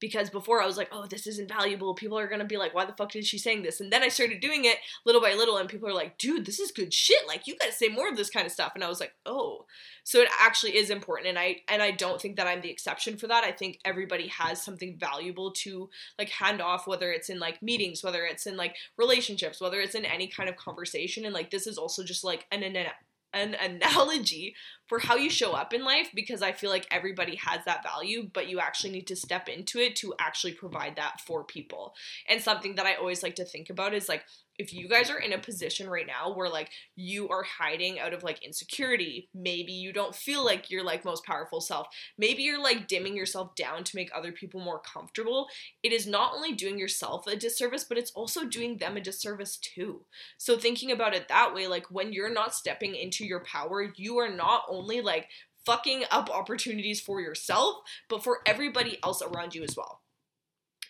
because 0.00 0.30
before 0.30 0.62
I 0.62 0.66
was 0.66 0.76
like, 0.76 0.88
oh, 0.92 1.06
this 1.06 1.26
isn't 1.26 1.48
valuable. 1.48 1.94
People 1.94 2.18
are 2.18 2.28
gonna 2.28 2.44
be 2.44 2.56
like, 2.56 2.74
why 2.74 2.84
the 2.84 2.92
fuck 2.92 3.14
is 3.16 3.26
she 3.26 3.38
saying 3.38 3.62
this? 3.62 3.80
And 3.80 3.92
then 3.92 4.02
I 4.02 4.08
started 4.08 4.40
doing 4.40 4.64
it 4.64 4.78
little 5.04 5.20
by 5.20 5.34
little, 5.34 5.56
and 5.56 5.68
people 5.68 5.88
are 5.88 5.94
like, 5.94 6.18
dude, 6.18 6.46
this 6.46 6.60
is 6.60 6.70
good 6.70 6.92
shit. 6.92 7.26
Like, 7.26 7.46
you 7.46 7.56
gotta 7.58 7.72
say 7.72 7.88
more 7.88 8.08
of 8.08 8.16
this 8.16 8.30
kind 8.30 8.46
of 8.46 8.52
stuff. 8.52 8.72
And 8.74 8.84
I 8.84 8.88
was 8.88 9.00
like, 9.00 9.14
oh, 9.26 9.66
so 10.04 10.20
it 10.20 10.28
actually 10.40 10.76
is 10.76 10.88
important. 10.88 11.28
And 11.28 11.38
I 11.38 11.56
and 11.68 11.82
I 11.82 11.90
don't 11.90 12.20
think 12.20 12.36
that 12.36 12.46
I'm 12.46 12.62
the 12.62 12.70
exception 12.70 13.18
for 13.18 13.26
that. 13.26 13.44
I 13.44 13.52
think 13.52 13.78
everybody 13.84 14.28
has 14.28 14.62
something 14.62 14.96
valuable 14.98 15.52
to 15.58 15.90
like 16.18 16.30
hand 16.30 16.62
off, 16.62 16.86
whether 16.86 17.12
it's 17.12 17.28
in 17.28 17.38
like 17.38 17.62
meetings, 17.62 18.02
whether 18.02 18.24
it's 18.24 18.46
in 18.46 18.56
like 18.56 18.74
relationships, 18.96 19.60
whether 19.60 19.80
it's 19.80 19.94
in 19.94 20.06
any 20.06 20.26
kind 20.26 20.48
of 20.48 20.56
conversation. 20.56 21.24
And 21.26 21.34
like 21.34 21.50
this 21.50 21.66
is 21.66 21.76
also 21.76 22.02
just 22.02 22.24
like 22.24 22.46
an 22.50 22.62
an 22.62 22.86
an 23.34 23.54
analogy 23.54 24.54
for 24.88 24.98
how 24.98 25.16
you 25.16 25.30
show 25.30 25.52
up 25.52 25.72
in 25.72 25.84
life 25.84 26.10
because 26.14 26.42
I 26.42 26.52
feel 26.52 26.70
like 26.70 26.86
everybody 26.90 27.36
has 27.36 27.64
that 27.66 27.82
value, 27.82 28.30
but 28.32 28.48
you 28.48 28.58
actually 28.58 28.90
need 28.90 29.06
to 29.08 29.16
step 29.16 29.48
into 29.48 29.78
it 29.78 29.96
to 29.96 30.14
actually 30.18 30.52
provide 30.52 30.96
that 30.96 31.20
for 31.26 31.44
people. 31.44 31.94
And 32.28 32.40
something 32.40 32.74
that 32.76 32.86
I 32.86 32.94
always 32.94 33.22
like 33.22 33.36
to 33.36 33.44
think 33.44 33.70
about 33.70 33.94
is 33.94 34.08
like 34.08 34.24
if 34.58 34.74
you 34.74 34.88
guys 34.88 35.08
are 35.08 35.18
in 35.18 35.32
a 35.32 35.38
position 35.38 35.88
right 35.88 36.06
now 36.06 36.34
where 36.34 36.48
like 36.48 36.70
you 36.96 37.28
are 37.28 37.44
hiding 37.44 38.00
out 38.00 38.12
of 38.12 38.24
like 38.24 38.44
insecurity, 38.44 39.28
maybe 39.32 39.72
you 39.72 39.92
don't 39.92 40.14
feel 40.14 40.44
like 40.44 40.68
you're 40.68 40.84
like 40.84 41.04
most 41.04 41.24
powerful 41.24 41.60
self, 41.60 41.86
maybe 42.18 42.42
you're 42.42 42.62
like 42.62 42.88
dimming 42.88 43.16
yourself 43.16 43.54
down 43.54 43.84
to 43.84 43.96
make 43.96 44.10
other 44.12 44.32
people 44.32 44.60
more 44.60 44.80
comfortable, 44.80 45.46
it 45.84 45.92
is 45.92 46.08
not 46.08 46.32
only 46.34 46.52
doing 46.52 46.76
yourself 46.78 47.26
a 47.28 47.36
disservice, 47.36 47.84
but 47.84 47.98
it's 47.98 48.10
also 48.12 48.44
doing 48.44 48.78
them 48.78 48.96
a 48.96 49.00
disservice 49.00 49.56
too. 49.56 50.00
So 50.38 50.58
thinking 50.58 50.90
about 50.90 51.14
it 51.14 51.28
that 51.28 51.54
way, 51.54 51.68
like 51.68 51.86
when 51.90 52.12
you're 52.12 52.32
not 52.32 52.54
stepping 52.54 52.96
into 52.96 53.24
your 53.24 53.44
power, 53.44 53.92
you 53.96 54.18
are 54.18 54.30
not 54.30 54.64
only 54.68 54.77
like 55.00 55.28
fucking 55.64 56.04
up 56.10 56.30
opportunities 56.30 57.00
for 57.00 57.20
yourself, 57.20 57.76
but 58.08 58.24
for 58.24 58.38
everybody 58.46 58.98
else 59.04 59.22
around 59.22 59.54
you 59.54 59.62
as 59.62 59.76
well. 59.76 60.00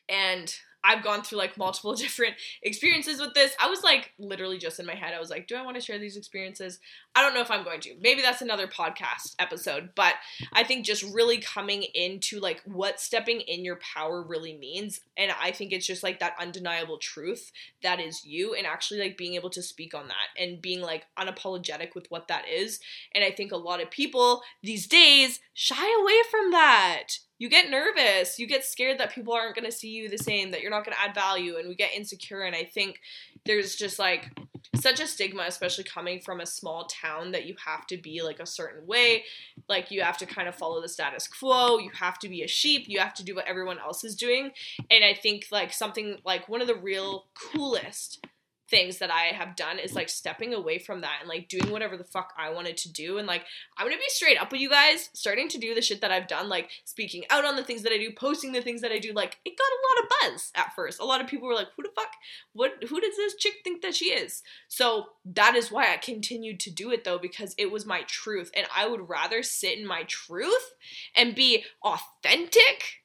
And 0.09 0.55
I've 0.85 1.03
gone 1.03 1.23
through 1.23 1.39
like 1.39 1.57
multiple 1.57 1.95
different 1.97 2.35
experiences 2.63 3.21
with 3.21 3.35
this. 3.35 3.55
I 3.61 3.69
was 3.69 3.83
like 3.83 4.13
literally 4.19 4.59
just 4.59 4.81
in 4.81 4.87
my 4.87 4.95
head, 4.95 5.15
I 5.15 5.21
was 5.21 5.31
like, 5.31 5.47
do 5.47 5.57
I 5.57 5.63
want 5.63 5.77
to 5.77 5.83
share 5.83 5.99
these 5.99 6.17
experiences? 6.17 6.79
I 7.15 7.23
don't 7.23 7.35
know 7.35 7.41
if 7.41 7.51
I'm 7.51 7.65
going 7.65 7.81
to. 7.81 7.95
Maybe 8.01 8.23
that's 8.23 8.43
another 8.43 8.67
podcast 8.67 9.35
episode, 9.39 9.91
but 9.95 10.15
I 10.53 10.65
think 10.65 10.87
just 10.87 11.03
really 11.03 11.39
coming 11.39 11.85
into 11.95 12.41
like 12.41 12.63
what 12.65 13.01
stepping 13.01 13.41
in 13.41 13.65
your 13.65 13.77
power 13.77 14.23
really 14.23 14.57
means. 14.57 15.01
And 15.17 15.33
I 15.41 15.51
think 15.51 15.73
it's 15.73 15.87
just 15.87 16.03
like 16.03 16.21
that 16.21 16.37
undeniable 16.41 16.99
truth 16.99 17.53
that 17.83 18.01
is 18.01 18.25
you 18.25 18.55
and 18.55 18.67
actually 18.67 19.01
like 19.01 19.17
being 19.17 19.35
able 19.35 19.51
to 19.51 19.63
speak 19.63 19.95
on 19.95 20.09
that 20.09 20.43
and 20.43 20.63
being 20.63 20.81
like 20.81 21.07
unapologetic 21.19 21.95
with 21.95 22.11
what 22.11 22.29
that 22.29 22.45
is. 22.49 22.81
And 23.15 23.25
I 23.25 23.31
think 23.31 23.53
a 23.53 23.57
lot 23.57 23.83
of 23.83 23.91
people 23.91 24.43
these 24.63 24.87
days 24.87 25.41
shy 25.55 25.87
away 26.01 26.21
from 26.31 26.51
that 26.53 27.19
you 27.39 27.49
get 27.49 27.71
nervous. 27.71 28.39
You 28.39 28.47
get 28.47 28.65
scared 28.65 28.99
that 28.99 29.13
people 29.13 29.33
aren't 29.33 29.55
going 29.55 29.65
to 29.65 29.77
see 29.77 29.91
you 29.91 30.09
the 30.09 30.19
same, 30.19 30.51
that 30.51 30.61
you're 30.61 30.71
not 30.71 30.85
going 30.85 30.97
to 30.97 31.03
add 31.03 31.15
value, 31.15 31.57
and 31.57 31.69
we 31.69 31.75
get 31.75 31.95
insecure. 31.95 32.43
And 32.43 32.55
I 32.55 32.65
think 32.65 33.01
there's 33.47 33.77
just 33.77 33.99
like 33.99 34.31
such 34.75 35.01
a 35.01 35.07
stigma, 35.07 35.45
especially 35.47 35.85
coming 35.85 36.21
from 36.21 36.41
a 36.41 36.47
small 36.47 36.85
town, 36.85 37.33
that 37.33 37.47
you 37.47 37.55
have 37.65 37.87
to 37.89 37.97
be 37.97 38.23
like 38.23 38.41
a 38.41 38.47
certain 38.47 38.87
way. 38.87 39.25
Like 39.69 39.91
you 39.91 40.03
have 40.03 40.19
to 40.19 40.27
kind 40.27 40.49
of 40.49 40.55
follow 40.55 40.81
the 40.81 40.89
status 40.89 41.29
quo. 41.29 41.79
You 41.79 41.91
have 41.95 42.19
to 42.21 42.29
be 42.29 42.43
a 42.43 42.49
sheep. 42.49 42.85
You 42.89 42.99
have 42.99 43.15
to 43.15 43.25
do 43.25 43.35
what 43.35 43.47
everyone 43.47 43.79
else 43.79 44.05
is 44.05 44.15
doing. 44.15 44.51
And 44.91 45.05
I 45.05 45.15
think 45.15 45.47
like 45.51 45.73
something 45.73 46.19
like 46.25 46.49
one 46.49 46.61
of 46.61 46.67
the 46.67 46.75
real 46.75 47.27
coolest 47.35 48.25
things 48.71 48.99
that 48.99 49.11
I 49.11 49.35
have 49.37 49.57
done 49.57 49.79
is 49.79 49.95
like 49.95 50.09
stepping 50.09 50.53
away 50.53 50.79
from 50.79 51.01
that 51.01 51.19
and 51.21 51.29
like 51.29 51.49
doing 51.49 51.71
whatever 51.71 51.97
the 51.97 52.05
fuck 52.05 52.33
I 52.37 52.51
wanted 52.51 52.77
to 52.79 52.93
do. 52.93 53.19
And 53.19 53.27
like, 53.27 53.45
I'm 53.77 53.87
gonna 53.87 53.97
be 53.97 54.05
straight 54.09 54.41
up 54.41 54.53
with 54.53 54.61
you 54.61 54.69
guys, 54.69 55.11
starting 55.15 55.49
to 55.49 55.59
do 55.59 55.75
the 55.75 55.83
shit 55.83 56.01
that 56.03 56.11
I've 56.11 56.29
done, 56.29 56.49
like 56.49 56.71
speaking 56.85 57.25
out 57.31 57.45
on 57.45 57.57
the 57.57 57.65
things 57.65 57.83
that 57.83 57.93
I 57.93 57.99
do, 57.99 58.11
posting 58.13 58.53
the 58.53 58.63
things 58.63 58.83
that 58.83 58.93
I 58.93 58.99
do. 58.99 59.13
Like, 59.13 59.39
it 59.45 59.57
got 59.57 59.65
a 59.65 59.83
lot 59.89 60.03
of 60.03 60.35
buzz 60.35 60.53
at 60.55 60.75
first. 60.75 61.01
A 61.01 61.05
lot 61.05 61.21
of 61.21 61.27
people 61.27 61.49
were 61.49 61.55
like, 61.55 61.69
who 61.77 61.83
the 61.83 61.91
fuck? 61.95 62.13
What, 62.53 62.85
who 62.89 63.01
does 63.01 63.17
this 63.17 63.35
chick 63.37 63.55
think 63.65 63.83
that 63.83 63.95
she 63.95 64.07
is? 64.07 64.43
So 64.69 65.07
that 65.25 65.55
is 65.55 65.71
why 65.71 65.93
I 65.93 65.97
continued 65.97 66.61
to 66.61 66.71
do 66.71 66.91
it 66.91 67.05
though, 67.05 67.19
because 67.19 67.55
it 67.59 67.71
was 67.71 67.87
my 67.87 68.03
truth. 68.03 68.51
And 68.55 68.67
I 68.75 68.87
would 68.87 69.09
rather 69.09 69.43
sit 69.43 69.79
in 69.79 69.87
my 69.87 70.05
truth 70.07 70.75
and 71.17 71.35
be 71.35 71.65
authentic 71.83 73.03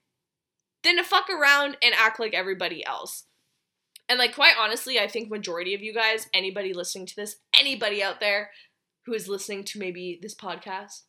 than 0.84 0.98
to 0.98 1.04
fuck 1.04 1.30
around 1.30 1.78
and 1.82 1.96
act 1.98 2.20
like 2.20 2.34
everybody 2.34 2.86
else. 2.86 3.24
And 4.10 4.20
like 4.20 4.36
quite 4.36 4.56
honestly, 4.60 5.00
I 5.00 5.08
think 5.08 5.30
majority 5.30 5.74
of 5.74 5.82
you 5.82 5.94
guys, 5.94 6.28
anybody 6.34 6.74
listening 6.74 7.06
to 7.08 7.16
this, 7.16 7.38
anybody 7.60 8.04
out 8.04 8.20
there 8.20 8.50
who 9.06 9.14
is 9.14 9.28
listening 9.28 9.64
to 9.66 9.80
maybe 9.80 10.20
this 10.22 10.36
podcast, 10.36 11.04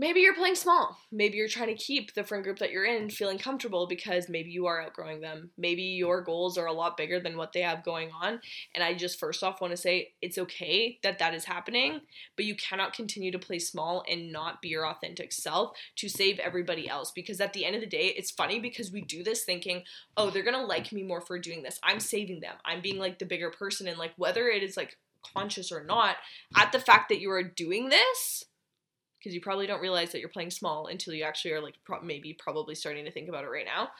maybe 0.00 0.20
you're 0.20 0.34
playing 0.34 0.54
small. 0.54 0.96
Maybe 1.12 1.36
you're 1.36 1.46
trying 1.46 1.68
to 1.68 1.74
keep 1.74 2.14
the 2.14 2.24
friend 2.24 2.42
group 2.42 2.58
that 2.60 2.70
you're 2.70 2.86
in 2.86 3.10
feeling 3.10 3.36
comfortable 3.36 3.86
because 3.86 4.30
maybe 4.30 4.50
you 4.50 4.64
are 4.64 4.80
outgrowing 4.80 5.20
them. 5.20 5.50
Maybe 5.58 5.82
your 5.82 6.22
goals 6.22 6.56
are 6.56 6.64
a 6.64 6.72
lot 6.72 6.96
bigger 6.96 7.20
than 7.20 7.36
what 7.36 7.52
they 7.52 7.60
have 7.60 7.84
going 7.84 8.10
on. 8.10 8.40
And 8.74 8.82
I 8.82 8.94
just 8.94 9.20
first 9.20 9.44
off 9.44 9.60
want 9.60 9.72
to 9.72 9.76
say 9.76 10.14
it's 10.22 10.38
okay 10.38 10.98
that 11.02 11.18
that 11.18 11.34
is 11.34 11.44
happening, 11.44 12.00
but 12.34 12.46
you 12.46 12.56
cannot 12.56 12.94
continue 12.94 13.30
to 13.30 13.38
play 13.38 13.58
small 13.58 14.02
and 14.10 14.32
not 14.32 14.62
be 14.62 14.68
your 14.68 14.86
authentic 14.86 15.32
self 15.32 15.76
to 15.96 16.08
save 16.08 16.38
everybody 16.38 16.88
else 16.88 17.12
because 17.14 17.38
at 17.38 17.52
the 17.52 17.66
end 17.66 17.74
of 17.74 17.82
the 17.82 17.86
day, 17.86 18.14
it's 18.16 18.30
funny 18.30 18.58
because 18.58 18.90
we 18.90 19.02
do 19.02 19.22
this 19.22 19.44
thinking, 19.44 19.84
"Oh, 20.16 20.30
they're 20.30 20.42
going 20.42 20.54
to 20.54 20.64
like 20.64 20.92
me 20.92 21.02
more 21.02 21.20
for 21.20 21.38
doing 21.38 21.62
this. 21.62 21.78
I'm 21.82 22.00
saving 22.00 22.40
them. 22.40 22.56
I'm 22.64 22.80
being 22.80 22.98
like 22.98 23.18
the 23.18 23.26
bigger 23.26 23.50
person." 23.50 23.86
And 23.86 23.98
like 23.98 24.12
whether 24.16 24.48
it 24.48 24.62
is 24.62 24.78
like 24.78 24.96
conscious 25.34 25.70
or 25.70 25.84
not, 25.84 26.16
at 26.56 26.72
the 26.72 26.80
fact 26.80 27.10
that 27.10 27.20
you 27.20 27.30
are 27.30 27.42
doing 27.42 27.90
this, 27.90 28.44
because 29.20 29.34
you 29.34 29.40
probably 29.40 29.66
don't 29.66 29.82
realize 29.82 30.12
that 30.12 30.20
you're 30.20 30.28
playing 30.28 30.50
small 30.50 30.86
until 30.86 31.14
you 31.14 31.24
actually 31.24 31.52
are 31.52 31.62
like 31.62 31.74
pro- 31.84 32.00
maybe 32.00 32.36
probably 32.38 32.74
starting 32.74 33.04
to 33.04 33.10
think 33.10 33.28
about 33.28 33.44
it 33.44 33.50
right 33.50 33.66
now. 33.66 33.90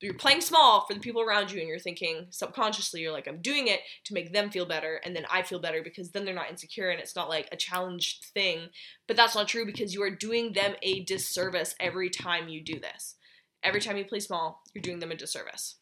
But 0.00 0.06
you're 0.06 0.14
playing 0.14 0.40
small 0.40 0.86
for 0.86 0.94
the 0.94 1.00
people 1.00 1.20
around 1.20 1.50
you, 1.50 1.60
and 1.60 1.68
you're 1.68 1.78
thinking 1.78 2.26
subconsciously, 2.30 3.00
you're 3.00 3.12
like, 3.12 3.28
I'm 3.28 3.42
doing 3.42 3.68
it 3.68 3.80
to 4.04 4.14
make 4.14 4.32
them 4.32 4.50
feel 4.50 4.64
better, 4.64 5.00
and 5.04 5.14
then 5.14 5.26
I 5.30 5.42
feel 5.42 5.58
better 5.58 5.82
because 5.82 6.10
then 6.10 6.24
they're 6.24 6.34
not 6.34 6.50
insecure 6.50 6.90
and 6.90 7.00
it's 7.00 7.16
not 7.16 7.28
like 7.28 7.48
a 7.52 7.56
challenged 7.56 8.26
thing. 8.32 8.68
But 9.06 9.16
that's 9.16 9.34
not 9.34 9.48
true 9.48 9.66
because 9.66 9.92
you 9.92 10.02
are 10.02 10.10
doing 10.10 10.52
them 10.52 10.74
a 10.82 11.04
disservice 11.04 11.74
every 11.80 12.08
time 12.08 12.48
you 12.48 12.62
do 12.62 12.80
this. 12.80 13.16
Every 13.62 13.80
time 13.80 13.98
you 13.98 14.04
play 14.06 14.20
small, 14.20 14.62
you're 14.74 14.82
doing 14.82 15.00
them 15.00 15.12
a 15.12 15.16
disservice. 15.16 15.79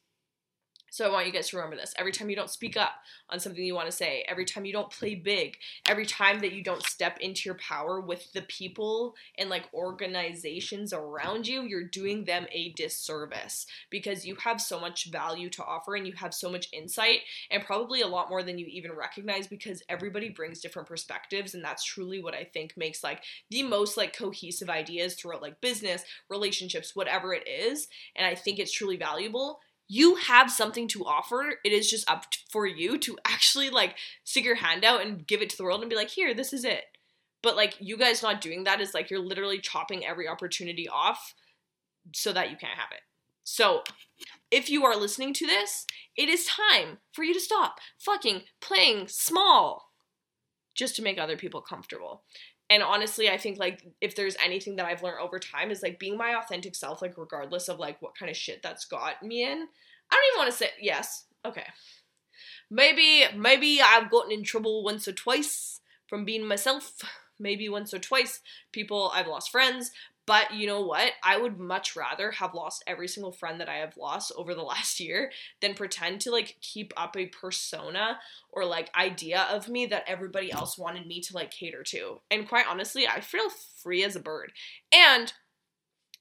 So 0.90 1.04
I 1.04 1.12
want 1.12 1.26
you 1.26 1.32
guys 1.32 1.48
to 1.48 1.56
remember 1.56 1.76
this. 1.76 1.94
Every 1.96 2.12
time 2.12 2.30
you 2.30 2.36
don't 2.36 2.50
speak 2.50 2.76
up 2.76 2.92
on 3.28 3.40
something 3.40 3.62
you 3.62 3.74
want 3.74 3.86
to 3.86 3.96
say, 3.96 4.24
every 4.28 4.44
time 4.44 4.64
you 4.64 4.72
don't 4.72 4.90
play 4.90 5.14
big, 5.14 5.56
every 5.86 6.06
time 6.06 6.40
that 6.40 6.52
you 6.52 6.62
don't 6.62 6.82
step 6.82 7.18
into 7.20 7.42
your 7.46 7.56
power 7.56 8.00
with 8.00 8.32
the 8.32 8.42
people 8.42 9.14
and 9.36 9.50
like 9.50 9.64
organizations 9.74 10.92
around 10.92 11.46
you, 11.46 11.62
you're 11.62 11.84
doing 11.84 12.24
them 12.24 12.46
a 12.52 12.72
disservice 12.72 13.66
because 13.90 14.24
you 14.24 14.34
have 14.36 14.60
so 14.60 14.80
much 14.80 15.10
value 15.10 15.50
to 15.50 15.64
offer 15.64 15.94
and 15.94 16.06
you 16.06 16.14
have 16.14 16.32
so 16.32 16.50
much 16.50 16.68
insight 16.72 17.20
and 17.50 17.64
probably 17.64 18.00
a 18.00 18.06
lot 18.06 18.30
more 18.30 18.42
than 18.42 18.58
you 18.58 18.66
even 18.66 18.92
recognize 18.92 19.46
because 19.46 19.82
everybody 19.88 20.30
brings 20.30 20.60
different 20.60 20.88
perspectives 20.88 21.54
and 21.54 21.62
that's 21.62 21.84
truly 21.84 22.22
what 22.22 22.34
I 22.34 22.44
think 22.44 22.76
makes 22.76 23.04
like 23.04 23.22
the 23.50 23.62
most 23.62 23.96
like 23.96 24.16
cohesive 24.16 24.70
ideas 24.70 25.14
throughout 25.14 25.42
like 25.42 25.60
business, 25.60 26.04
relationships, 26.30 26.96
whatever 26.96 27.34
it 27.34 27.46
is. 27.46 27.88
And 28.16 28.26
I 28.26 28.34
think 28.34 28.58
it's 28.58 28.72
truly 28.72 28.96
valuable 28.96 29.60
you 29.88 30.16
have 30.16 30.50
something 30.50 30.86
to 30.88 31.04
offer. 31.04 31.54
It 31.64 31.72
is 31.72 31.90
just 31.90 32.08
up 32.10 32.26
for 32.50 32.66
you 32.66 32.98
to 32.98 33.18
actually 33.24 33.70
like 33.70 33.96
stick 34.24 34.44
your 34.44 34.56
hand 34.56 34.84
out 34.84 35.04
and 35.04 35.26
give 35.26 35.42
it 35.42 35.50
to 35.50 35.56
the 35.56 35.64
world 35.64 35.80
and 35.80 35.90
be 35.90 35.96
like, 35.96 36.10
here, 36.10 36.34
this 36.34 36.52
is 36.52 36.64
it. 36.64 36.84
But 37.42 37.56
like 37.56 37.76
you 37.80 37.96
guys 37.96 38.22
not 38.22 38.40
doing 38.40 38.64
that 38.64 38.80
is 38.80 38.94
like 38.94 39.10
you're 39.10 39.20
literally 39.20 39.60
chopping 39.60 40.04
every 40.04 40.28
opportunity 40.28 40.88
off 40.88 41.34
so 42.12 42.32
that 42.32 42.50
you 42.50 42.56
can't 42.56 42.78
have 42.78 42.90
it. 42.92 43.00
So 43.44 43.82
if 44.50 44.68
you 44.68 44.84
are 44.84 44.96
listening 44.96 45.32
to 45.34 45.46
this, 45.46 45.86
it 46.16 46.28
is 46.28 46.46
time 46.46 46.98
for 47.12 47.22
you 47.22 47.32
to 47.32 47.40
stop 47.40 47.78
fucking 47.98 48.42
playing 48.60 49.08
small 49.08 49.92
just 50.74 50.96
to 50.96 51.02
make 51.02 51.18
other 51.18 51.36
people 51.36 51.60
comfortable. 51.60 52.22
And 52.70 52.82
honestly, 52.82 53.30
I 53.30 53.38
think 53.38 53.58
like 53.58 53.82
if 54.00 54.14
there's 54.14 54.36
anything 54.44 54.76
that 54.76 54.86
I've 54.86 55.02
learned 55.02 55.20
over 55.20 55.38
time 55.38 55.70
is 55.70 55.82
like 55.82 55.98
being 55.98 56.16
my 56.16 56.34
authentic 56.34 56.74
self, 56.74 57.00
like 57.00 57.16
regardless 57.16 57.68
of 57.68 57.78
like 57.78 58.00
what 58.02 58.16
kind 58.16 58.30
of 58.30 58.36
shit 58.36 58.62
that's 58.62 58.84
got 58.84 59.22
me 59.22 59.42
in. 59.42 59.66
I 60.10 60.14
don't 60.14 60.32
even 60.32 60.38
want 60.38 60.50
to 60.52 60.56
say 60.56 60.70
yes. 60.80 61.24
Okay. 61.44 61.66
Maybe 62.70 63.24
maybe 63.34 63.80
I've 63.80 64.10
gotten 64.10 64.32
in 64.32 64.44
trouble 64.44 64.84
once 64.84 65.08
or 65.08 65.12
twice 65.12 65.80
from 66.06 66.24
being 66.24 66.46
myself. 66.46 66.92
Maybe 67.40 67.68
once 67.68 67.94
or 67.94 68.00
twice 68.00 68.40
people 68.72 69.12
I've 69.14 69.28
lost 69.28 69.52
friends, 69.52 69.92
but 70.28 70.52
you 70.52 70.66
know 70.66 70.82
what? 70.82 71.12
I 71.24 71.38
would 71.38 71.58
much 71.58 71.96
rather 71.96 72.30
have 72.32 72.52
lost 72.52 72.84
every 72.86 73.08
single 73.08 73.32
friend 73.32 73.58
that 73.62 73.68
I 73.70 73.76
have 73.76 73.96
lost 73.96 74.30
over 74.36 74.54
the 74.54 74.62
last 74.74 75.00
year 75.00 75.32
than 75.62 75.72
pretend 75.72 76.20
to 76.20 76.30
like 76.30 76.58
keep 76.60 76.92
up 76.98 77.16
a 77.16 77.26
persona 77.26 78.18
or 78.50 78.66
like 78.66 78.94
idea 78.94 79.46
of 79.50 79.70
me 79.70 79.86
that 79.86 80.04
everybody 80.06 80.52
else 80.52 80.76
wanted 80.76 81.06
me 81.06 81.22
to 81.22 81.34
like 81.34 81.50
cater 81.50 81.82
to. 81.84 82.20
And 82.30 82.46
quite 82.46 82.66
honestly, 82.68 83.08
I 83.08 83.22
feel 83.22 83.48
free 83.82 84.04
as 84.04 84.16
a 84.16 84.20
bird. 84.20 84.52
And 84.92 85.32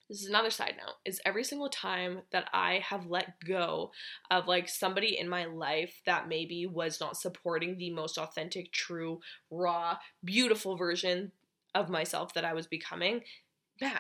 this 0.08 0.22
is 0.22 0.30
another 0.30 0.52
side 0.52 0.76
note 0.78 0.96
is 1.04 1.20
every 1.26 1.44
single 1.44 1.68
time 1.68 2.22
that 2.32 2.48
I 2.54 2.82
have 2.88 3.08
let 3.08 3.42
go 3.46 3.92
of 4.32 4.48
like 4.48 4.70
somebody 4.70 5.20
in 5.20 5.28
my 5.28 5.44
life 5.48 6.02
that 6.06 6.30
maybe 6.30 6.66
was 6.66 7.02
not 7.02 7.18
supporting 7.18 7.78
the 7.78 7.90
most 7.90 8.18
authentic, 8.18 8.72
true, 8.72 9.20
raw, 9.52 9.98
beautiful 10.24 10.78
version 10.78 11.34
of 11.76 11.90
myself 11.90 12.34
that 12.36 12.46
I 12.46 12.54
was 12.54 12.68
becoming, 12.68 13.22
man, 13.82 14.00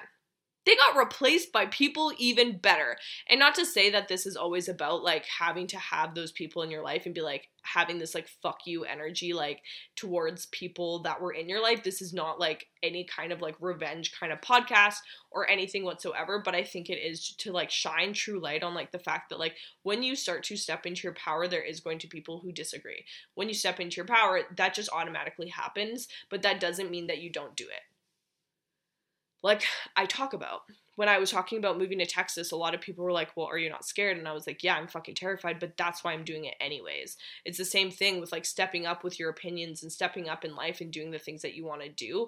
they 0.67 0.75
got 0.75 0.97
replaced 0.97 1.53
by 1.53 1.65
people 1.67 2.11
even 2.17 2.57
better. 2.57 2.97
And 3.29 3.39
not 3.39 3.55
to 3.55 3.65
say 3.65 3.89
that 3.91 4.09
this 4.09 4.25
is 4.25 4.35
always 4.35 4.67
about 4.67 5.01
like 5.01 5.25
having 5.25 5.65
to 5.67 5.79
have 5.79 6.13
those 6.13 6.33
people 6.33 6.61
in 6.61 6.69
your 6.69 6.83
life 6.83 7.05
and 7.05 7.15
be 7.15 7.21
like 7.21 7.47
having 7.63 7.99
this 7.99 8.13
like 8.13 8.27
fuck 8.43 8.59
you 8.65 8.83
energy 8.83 9.31
like 9.31 9.61
towards 9.95 10.47
people 10.47 11.03
that 11.03 11.21
were 11.21 11.31
in 11.31 11.47
your 11.47 11.63
life. 11.63 11.83
This 11.83 12.01
is 12.01 12.13
not 12.13 12.37
like 12.37 12.67
any 12.83 13.05
kind 13.05 13.31
of 13.31 13.39
like 13.39 13.55
revenge 13.61 14.11
kind 14.19 14.33
of 14.33 14.41
podcast 14.41 14.97
or 15.31 15.49
anything 15.49 15.85
whatsoever, 15.85 16.41
but 16.43 16.53
I 16.53 16.65
think 16.65 16.89
it 16.89 16.99
is 16.99 17.33
to 17.37 17.53
like 17.53 17.71
shine 17.71 18.11
true 18.11 18.41
light 18.41 18.61
on 18.61 18.73
like 18.73 18.91
the 18.91 18.99
fact 18.99 19.29
that 19.29 19.39
like 19.39 19.55
when 19.83 20.03
you 20.03 20.17
start 20.17 20.43
to 20.43 20.57
step 20.57 20.85
into 20.85 21.03
your 21.03 21.13
power 21.13 21.47
there 21.47 21.63
is 21.63 21.79
going 21.79 21.99
to 21.99 22.07
be 22.07 22.17
people 22.17 22.41
who 22.41 22.51
disagree. 22.51 23.05
When 23.35 23.47
you 23.47 23.53
step 23.53 23.79
into 23.79 23.95
your 23.95 24.05
power, 24.05 24.41
that 24.57 24.73
just 24.73 24.89
automatically 24.91 25.47
happens, 25.47 26.09
but 26.29 26.41
that 26.41 26.59
doesn't 26.59 26.91
mean 26.91 27.07
that 27.07 27.19
you 27.19 27.31
don't 27.31 27.55
do 27.55 27.63
it 27.63 27.83
like 29.47 29.63
I 29.95 30.05
talk 30.05 30.33
about. 30.33 30.61
When 30.95 31.07
I 31.07 31.19
was 31.19 31.29
talking 31.29 31.59
about 31.59 31.77
moving 31.77 31.99
to 31.99 32.07
Texas, 32.07 32.51
a 32.51 32.55
lot 32.55 32.73
of 32.73 32.81
people 32.81 33.03
were 33.03 33.11
like, 33.11 33.29
Well, 33.35 33.47
are 33.47 33.57
you 33.57 33.69
not 33.69 33.85
scared? 33.85 34.17
And 34.17 34.27
I 34.27 34.33
was 34.33 34.45
like, 34.45 34.63
Yeah, 34.63 34.75
I'm 34.75 34.87
fucking 34.87 35.15
terrified, 35.15 35.59
but 35.59 35.77
that's 35.77 36.03
why 36.03 36.13
I'm 36.13 36.23
doing 36.23 36.45
it 36.45 36.55
anyways. 36.59 37.17
It's 37.45 37.57
the 37.57 37.65
same 37.65 37.89
thing 37.89 38.19
with 38.19 38.31
like 38.31 38.45
stepping 38.45 38.85
up 38.85 39.03
with 39.03 39.19
your 39.19 39.29
opinions 39.29 39.81
and 39.81 39.91
stepping 39.91 40.27
up 40.27 40.43
in 40.43 40.55
life 40.55 40.81
and 40.81 40.91
doing 40.91 41.11
the 41.11 41.19
things 41.19 41.41
that 41.43 41.55
you 41.55 41.65
want 41.65 41.81
to 41.81 41.89
do. 41.89 42.27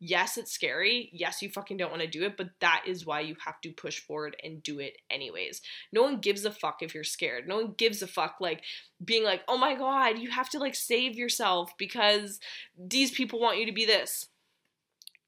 Yes, 0.00 0.38
it's 0.38 0.52
scary. 0.52 1.10
Yes, 1.12 1.42
you 1.42 1.50
fucking 1.50 1.76
don't 1.76 1.90
want 1.90 2.02
to 2.02 2.08
do 2.08 2.22
it, 2.22 2.36
but 2.36 2.50
that 2.60 2.84
is 2.86 3.04
why 3.04 3.20
you 3.20 3.34
have 3.44 3.60
to 3.62 3.72
push 3.72 3.98
forward 3.98 4.36
and 4.44 4.62
do 4.62 4.78
it 4.78 4.96
anyways. 5.10 5.60
No 5.92 6.02
one 6.02 6.20
gives 6.20 6.44
a 6.44 6.52
fuck 6.52 6.82
if 6.82 6.94
you're 6.94 7.02
scared. 7.02 7.48
No 7.48 7.56
one 7.56 7.74
gives 7.76 8.00
a 8.00 8.06
fuck 8.06 8.36
like 8.40 8.62
being 9.04 9.24
like, 9.24 9.42
oh 9.48 9.58
my 9.58 9.74
god, 9.74 10.18
you 10.18 10.30
have 10.30 10.48
to 10.50 10.58
like 10.58 10.76
save 10.76 11.16
yourself 11.16 11.72
because 11.78 12.38
these 12.78 13.10
people 13.10 13.40
want 13.40 13.58
you 13.58 13.66
to 13.66 13.72
be 13.72 13.84
this 13.84 14.28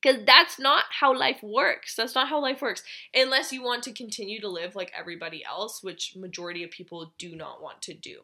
because 0.03 0.25
that's 0.25 0.59
not 0.59 0.85
how 1.01 1.17
life 1.17 1.43
works. 1.43 1.95
That's 1.95 2.15
not 2.15 2.29
how 2.29 2.41
life 2.41 2.63
works. 2.63 2.83
Unless 3.15 3.53
you 3.53 3.63
want 3.63 3.83
to 3.85 3.93
continue 3.93 4.41
to 4.41 4.49
live 4.49 4.75
like 4.75 4.93
everybody 4.99 5.45
else 5.45 5.83
which 5.83 6.15
majority 6.17 6.63
of 6.65 6.71
people 6.71 7.13
do 7.19 7.37
not 7.37 7.63
want 7.63 7.83
to 7.83 7.95
do. 7.95 8.21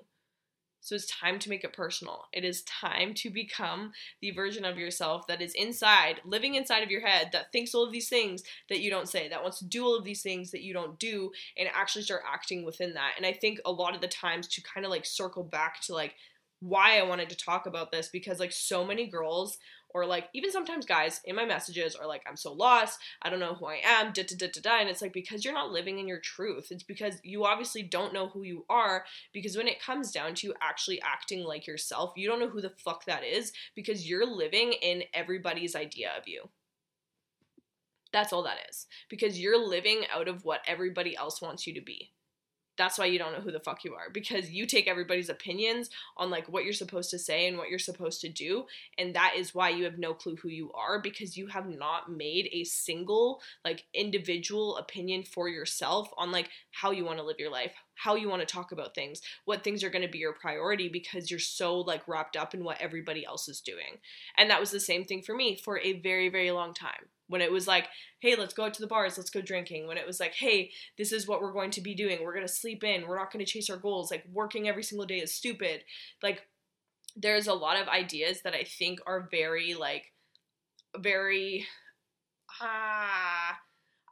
So 0.87 0.95
it's 0.95 1.07
time 1.07 1.41
to 1.41 1.49
make 1.49 1.65
it 1.65 1.73
personal. 1.73 2.27
It 2.33 2.45
is 2.45 2.63
time 2.63 3.13
to 3.15 3.29
become 3.29 3.91
the 4.23 4.31
version 4.31 4.65
of 4.65 4.79
yourself 4.79 5.27
that 5.27 5.43
is 5.43 5.53
inside 5.55 6.21
living 6.25 6.55
inside 6.55 6.85
of 6.85 6.93
your 6.93 7.05
head 7.05 7.31
that 7.33 7.51
thinks 7.51 7.75
all 7.75 7.83
of 7.83 7.91
these 7.91 8.09
things 8.09 8.45
that 8.69 8.79
you 8.79 8.89
don't 8.89 9.09
say 9.09 9.29
that 9.29 9.43
wants 9.43 9.59
to 9.59 9.65
do 9.65 9.85
all 9.85 9.99
of 9.99 10.05
these 10.05 10.23
things 10.23 10.53
that 10.53 10.63
you 10.63 10.73
don't 10.73 10.97
do 11.01 11.33
and 11.59 11.69
actually 11.75 12.03
start 12.03 12.23
acting 12.33 12.65
within 12.65 12.95
that. 12.95 13.15
And 13.17 13.27
i 13.27 13.33
think 13.33 13.59
a 13.65 13.73
lot 13.73 13.97
of 13.97 14.01
the 14.01 14.07
times 14.07 14.47
to 14.47 14.63
kind 14.63 14.87
of 14.87 14.91
like 14.91 15.05
circle 15.05 15.43
back 15.43 15.81
to 15.83 15.93
like 15.95 16.15
why 16.61 16.99
I 16.99 17.03
wanted 17.03 17.29
to 17.31 17.37
talk 17.37 17.67
about 17.67 17.93
this 17.93 18.09
because 18.09 18.41
like 18.41 18.53
so 18.53 18.85
many 18.85 19.07
girls 19.07 19.59
or 19.91 20.07
like 20.07 20.29
even 20.35 20.51
sometimes 20.51 20.85
guys 20.87 21.21
in 21.25 21.37
my 21.37 21.45
messages 21.45 21.95
are 21.95 22.07
like 22.07 22.23
i'm 22.29 22.37
so 22.37 22.53
lost. 22.53 22.99
I 23.23 23.31
don't 23.31 23.41
know 23.41 23.55
who 23.55 23.67
i 23.67 23.81
am. 23.85 24.13
Da 24.13 24.23
da 24.23 24.37
da 24.37 24.49
da 24.53 24.61
da. 24.61 24.81
And 24.81 24.89
it's 24.89 25.03
like 25.03 25.13
because 25.13 25.45
you're 25.45 25.55
not 25.55 25.71
living 25.71 25.99
in 25.99 26.09
your 26.09 26.21
truth. 26.21 26.69
It's 26.71 26.83
because 26.83 27.17
you 27.23 27.45
obviously 27.45 27.83
don't 27.83 28.13
know 28.13 28.29
who 28.29 28.43
you 28.43 28.65
are 28.69 29.05
because 29.33 29.57
when 29.57 29.69
it 29.69 29.83
comes 29.83 30.13
down 30.13 30.35
to 30.37 30.55
actually 30.61 31.01
acting 31.03 31.45
like 31.45 31.67
yourself 31.67 32.13
you 32.17 32.29
don't 32.29 32.41
know 32.41 32.49
who 32.49 32.61
the 32.61 32.73
fuck 32.85 33.05
that 33.07 33.25
is 33.25 33.53
because 33.75 34.09
you're 34.09 34.27
living 34.27 34.73
in 34.73 35.05
everybody's 35.15 35.75
idea 35.75 36.11
of 36.19 36.27
you. 36.27 36.49
That's 38.13 38.33
all 38.33 38.45
that 38.45 38.59
is 38.71 38.87
because 39.11 39.39
you're 39.39 39.59
living 39.59 40.03
out 40.15 40.29
of 40.29 40.45
what 40.45 40.63
everybody 40.67 41.17
else 41.17 41.43
wants 41.43 41.67
you 41.67 41.75
to 41.75 41.83
be 41.83 42.13
that's 42.77 42.99
why 42.99 43.07
you 43.07 43.19
don't 43.19 43.33
know 43.33 43.41
who 43.41 43.53
the 43.53 43.61
fuck 43.61 43.85
you 43.85 43.95
are 43.95 44.11
because 44.13 44.51
you 44.51 44.67
take 44.67 44.89
everybody's 44.89 45.29
opinions 45.29 45.91
on 46.17 46.31
like 46.31 46.49
what 46.49 46.65
you're 46.65 46.73
supposed 46.73 47.11
to 47.11 47.19
say 47.19 47.47
and 47.47 47.57
what 47.57 47.69
you're 47.69 47.79
supposed 47.79 48.21
to 48.21 48.29
do 48.29 48.65
and 48.99 49.15
that 49.15 49.35
is 49.37 49.55
why 49.55 49.69
you 49.69 49.85
have 49.85 49.99
no 49.99 50.15
clue 50.15 50.37
who 50.37 50.49
you 50.49 50.71
are 50.73 51.01
because 51.01 51.37
you 51.37 51.47
have 51.47 51.69
not 51.69 52.11
made 52.11 52.49
a 52.53 52.65
single 52.65 53.41
like 53.65 53.85
individual 53.95 54.77
opinion 54.77 55.23
for 55.23 55.49
yourself 55.49 56.09
on 56.17 56.31
like 56.31 56.49
how 56.71 56.91
you 56.91 57.05
want 57.05 57.19
to 57.19 57.25
live 57.25 57.39
your 57.39 57.51
life 57.51 57.73
how 57.97 58.15
you 58.15 58.29
want 58.29 58.41
to 58.41 58.47
talk 58.47 58.73
about 58.73 58.95
things 58.95 59.21
what 59.45 59.65
things 59.65 59.83
are 59.83 59.91
going 59.91 60.03
to 60.05 60.11
be 60.11 60.19
your 60.19 60.33
priority 60.33 60.89
because 60.89 61.31
you're 61.31 61.41
so 61.41 61.79
like 61.81 62.07
wrapped 62.07 62.37
up 62.37 62.55
in 62.55 62.65
what 62.65 62.81
everybody 62.81 63.25
else 63.25 63.49
is 63.49 63.61
doing. 63.61 63.99
And 64.37 64.51
that 64.51 64.61
was 64.61 64.71
the 64.71 64.81
same 64.81 65.05
thing 65.05 65.23
for 65.23 65.35
me 65.35 65.57
for 65.57 65.79
a 65.81 66.01
very 66.01 66.29
very 66.29 66.51
long 66.51 66.75
time. 66.75 67.09
When 67.29 67.41
it 67.41 67.53
was 67.53 67.67
like 67.67 67.89
hey 68.21 68.37
let's 68.37 68.55
go 68.55 68.65
out 68.65 68.75
to 68.75 68.81
the 68.81 68.87
bars 68.87 69.17
let's 69.17 69.31
go 69.31 69.41
drinking. 69.41 69.87
When 69.87 69.99
it 69.99 70.07
was 70.07 70.21
like 70.21 70.35
hey 70.35 70.71
this 70.99 71.13
is 71.13 71.27
what 71.27 71.41
we're 71.41 71.53
going 71.53 71.71
to 71.73 71.81
be 71.81 71.95
doing. 71.95 72.19
We're 72.23 72.35
going 72.35 72.47
to 72.47 72.53
sleep 72.53 72.85
in. 72.85 73.07
We're 73.07 73.19
not 73.19 73.33
going 73.33 73.45
to 73.45 73.51
chase 73.51 73.71
our 73.71 73.77
goals. 73.77 74.11
Like 74.11 74.25
working 74.33 74.69
every 74.69 74.83
single 74.83 75.07
day 75.07 75.19
is 75.19 75.35
stupid. 75.35 75.83
Like 76.23 76.43
there's 77.17 77.47
a 77.47 77.55
lot 77.55 77.81
of 77.81 77.89
ideas 77.89 78.43
that 78.43 78.55
i 78.55 78.63
think 78.63 79.01
are 79.07 79.27
very 79.31 79.75
like 79.75 80.13
very 80.99 81.67
ah 82.61 83.59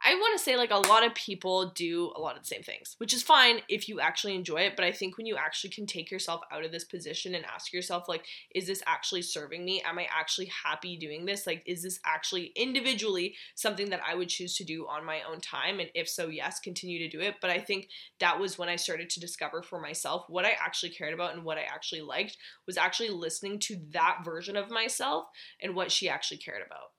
I 0.07 0.13
want 0.13 0.37
to 0.37 0.43
say 0.43 0.55
like 0.55 0.69
a 0.69 0.87
lot 0.87 1.03
of 1.03 1.15
people 1.15 1.71
do 1.71 2.13
a 2.15 2.19
lot 2.19 2.35
of 2.35 2.43
the 2.43 2.47
same 2.47 2.61
things, 2.61 2.95
which 2.99 3.11
is 3.11 3.23
fine 3.23 3.61
if 3.67 3.89
you 3.89 3.99
actually 3.99 4.35
enjoy 4.35 4.57
it. 4.57 4.75
But 4.75 4.85
I 4.85 4.91
think 4.91 5.17
when 5.17 5.25
you 5.25 5.35
actually 5.35 5.71
can 5.71 5.87
take 5.87 6.11
yourself 6.11 6.41
out 6.51 6.63
of 6.63 6.71
this 6.71 6.83
position 6.83 7.33
and 7.33 7.43
ask 7.43 7.73
yourself, 7.73 8.07
like, 8.07 8.23
is 8.53 8.67
this 8.67 8.83
actually 8.85 9.23
serving 9.23 9.65
me? 9.65 9.81
Am 9.81 9.97
I 9.97 10.07
actually 10.15 10.51
happy 10.63 10.95
doing 10.95 11.25
this? 11.25 11.47
Like, 11.47 11.63
is 11.65 11.81
this 11.81 11.99
actually 12.05 12.51
individually 12.55 13.33
something 13.55 13.89
that 13.89 14.01
I 14.07 14.13
would 14.13 14.29
choose 14.29 14.55
to 14.57 14.63
do 14.63 14.85
on 14.87 15.03
my 15.03 15.21
own 15.27 15.41
time? 15.41 15.79
And 15.79 15.89
if 15.95 16.07
so, 16.07 16.27
yes, 16.27 16.59
continue 16.59 16.99
to 16.99 17.09
do 17.09 17.19
it. 17.19 17.37
But 17.41 17.49
I 17.49 17.57
think 17.57 17.89
that 18.19 18.39
was 18.39 18.59
when 18.59 18.69
I 18.69 18.75
started 18.75 19.09
to 19.09 19.19
discover 19.19 19.63
for 19.63 19.81
myself 19.81 20.25
what 20.29 20.45
I 20.45 20.51
actually 20.63 20.91
cared 20.91 21.15
about 21.15 21.33
and 21.33 21.43
what 21.43 21.57
I 21.57 21.63
actually 21.63 22.01
liked 22.01 22.37
was 22.67 22.77
actually 22.77 23.09
listening 23.09 23.57
to 23.61 23.81
that 23.89 24.19
version 24.23 24.55
of 24.55 24.69
myself 24.69 25.25
and 25.59 25.73
what 25.73 25.91
she 25.91 26.07
actually 26.07 26.37
cared 26.37 26.61
about. 26.63 26.91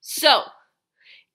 So, 0.00 0.42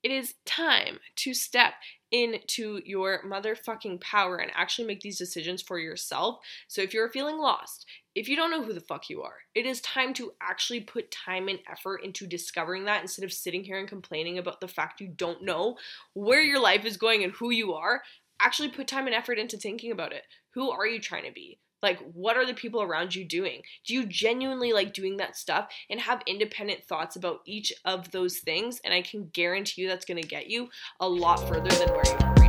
it 0.03 0.11
is 0.11 0.35
time 0.45 0.99
to 1.17 1.33
step 1.33 1.73
into 2.11 2.81
your 2.85 3.23
motherfucking 3.23 4.01
power 4.01 4.37
and 4.37 4.51
actually 4.55 4.87
make 4.87 5.01
these 5.01 5.17
decisions 5.17 5.61
for 5.61 5.77
yourself. 5.77 6.39
So 6.67 6.81
if 6.81 6.93
you're 6.93 7.09
feeling 7.09 7.37
lost, 7.37 7.85
if 8.15 8.27
you 8.27 8.35
don't 8.35 8.49
know 8.49 8.63
who 8.63 8.73
the 8.73 8.81
fuck 8.81 9.09
you 9.09 9.21
are, 9.21 9.35
it 9.53 9.65
is 9.65 9.81
time 9.81 10.13
to 10.15 10.31
actually 10.41 10.81
put 10.81 11.11
time 11.11 11.47
and 11.47 11.59
effort 11.69 12.03
into 12.03 12.25
discovering 12.25 12.85
that 12.85 13.01
instead 13.01 13.25
of 13.25 13.33
sitting 13.33 13.63
here 13.63 13.77
and 13.77 13.87
complaining 13.87 14.37
about 14.37 14.59
the 14.59 14.67
fact 14.67 15.01
you 15.01 15.07
don't 15.07 15.43
know 15.43 15.77
where 16.13 16.41
your 16.41 16.59
life 16.59 16.85
is 16.85 16.97
going 16.97 17.23
and 17.23 17.33
who 17.33 17.51
you 17.51 17.73
are. 17.73 18.01
Actually 18.41 18.69
put 18.69 18.87
time 18.87 19.05
and 19.05 19.15
effort 19.15 19.37
into 19.37 19.57
thinking 19.57 19.91
about 19.91 20.13
it. 20.13 20.23
Who 20.51 20.71
are 20.71 20.87
you 20.87 20.99
trying 20.99 21.25
to 21.25 21.31
be? 21.31 21.59
Like, 21.81 21.99
what 22.13 22.37
are 22.37 22.45
the 22.45 22.53
people 22.53 22.81
around 22.81 23.15
you 23.15 23.25
doing? 23.25 23.61
Do 23.85 23.93
you 23.93 24.05
genuinely 24.05 24.73
like 24.73 24.93
doing 24.93 25.17
that 25.17 25.37
stuff 25.37 25.69
and 25.89 25.99
have 25.99 26.21
independent 26.27 26.83
thoughts 26.85 27.15
about 27.15 27.39
each 27.45 27.73
of 27.85 28.11
those 28.11 28.39
things? 28.39 28.79
And 28.83 28.93
I 28.93 29.01
can 29.01 29.29
guarantee 29.33 29.83
you 29.83 29.87
that's 29.87 30.05
gonna 30.05 30.21
get 30.21 30.49
you 30.49 30.69
a 30.99 31.07
lot 31.07 31.39
further 31.47 31.69
than 31.69 31.89
where 31.89 32.03
you 32.05 32.17
are 32.19 32.33
right. 32.35 32.48